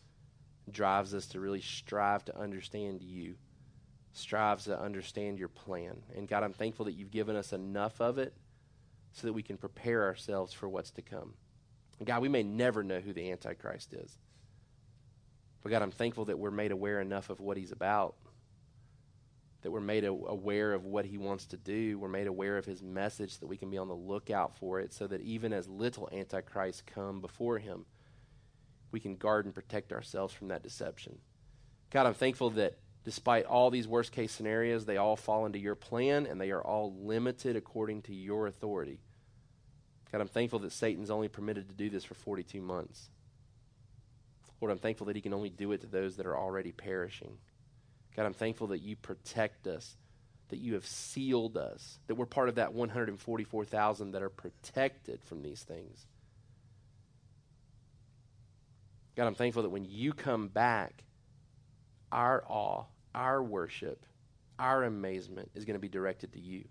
[0.70, 3.34] drives us to really strive to understand you,
[4.12, 6.02] strives to understand your plan.
[6.16, 8.34] And God, I'm thankful that you've given us enough of it
[9.12, 11.34] so that we can prepare ourselves for what's to come.
[12.04, 14.18] God, we may never know who the Antichrist is.
[15.62, 18.14] But God, I'm thankful that we're made aware enough of what he's about
[19.66, 21.98] that we're made aware of what he wants to do.
[21.98, 24.92] We're made aware of his message that we can be on the lookout for it
[24.92, 27.84] so that even as little antichrists come before him,
[28.92, 31.18] we can guard and protect ourselves from that deception.
[31.90, 35.74] God, I'm thankful that despite all these worst case scenarios, they all fall into your
[35.74, 39.00] plan and they are all limited according to your authority.
[40.12, 43.10] God, I'm thankful that Satan's only permitted to do this for 42 months.
[44.60, 47.38] Lord, I'm thankful that he can only do it to those that are already perishing.
[48.16, 49.96] God, I'm thankful that you protect us,
[50.48, 55.42] that you have sealed us, that we're part of that 144,000 that are protected from
[55.42, 56.06] these things.
[59.16, 61.04] God, I'm thankful that when you come back,
[62.10, 64.04] our awe, our worship,
[64.58, 66.64] our amazement is going to be directed to you.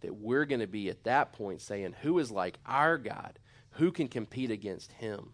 [0.00, 3.38] That we're going to be at that point saying, Who is like our God?
[3.72, 5.32] Who can compete against him?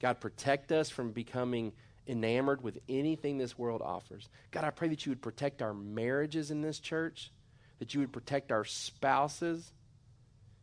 [0.00, 1.72] God, protect us from becoming
[2.08, 4.28] enamored with anything this world offers.
[4.50, 7.30] God, I pray that you would protect our marriages in this church,
[7.78, 9.72] that you would protect our spouses.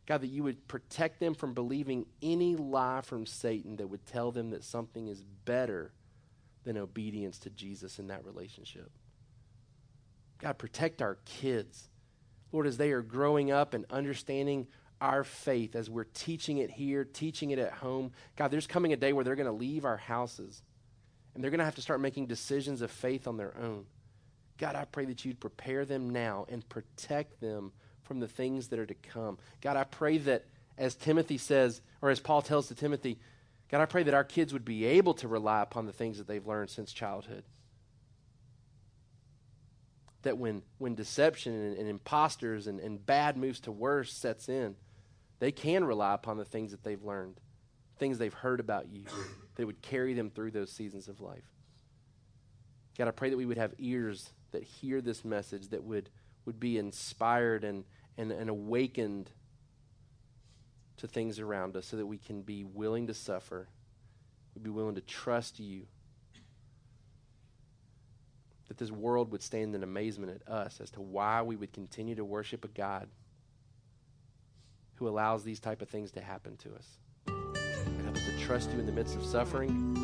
[0.06, 4.30] God, that you would protect them from believing any lie from Satan that would tell
[4.30, 5.92] them that something is better
[6.64, 8.90] than obedience to Jesus in that relationship.
[10.38, 11.88] God, protect our kids.
[12.52, 14.68] Lord, as they are growing up and understanding
[15.00, 18.96] our faith, as we're teaching it here, teaching it at home, God, there's coming a
[18.96, 20.62] day where they're going to leave our houses
[21.36, 23.84] and they're going to have to start making decisions of faith on their own.
[24.58, 27.72] God, I pray that you'd prepare them now and protect them
[28.02, 29.38] from the things that are to come.
[29.60, 30.46] God, I pray that
[30.78, 33.18] as Timothy says, or as Paul tells to Timothy,
[33.70, 36.26] God, I pray that our kids would be able to rely upon the things that
[36.26, 37.44] they've learned since childhood
[40.26, 44.74] that when, when deception and, and imposters and, and bad moves to worse sets in,
[45.38, 47.40] they can rely upon the things that they've learned,
[47.98, 49.04] things they've heard about you,
[49.56, 51.44] that would carry them through those seasons of life.
[52.96, 56.08] God, I pray that we would have ears that hear this message, that would,
[56.44, 57.84] would be inspired and,
[58.16, 59.30] and, and awakened
[60.98, 63.68] to things around us so that we can be willing to suffer,
[64.54, 65.86] we'd be willing to trust you
[68.68, 72.14] that this world would stand in amazement at us as to why we would continue
[72.14, 73.08] to worship a God
[74.96, 76.98] who allows these type of things to happen to us.
[78.14, 79.94] To trust you in the midst of suffering,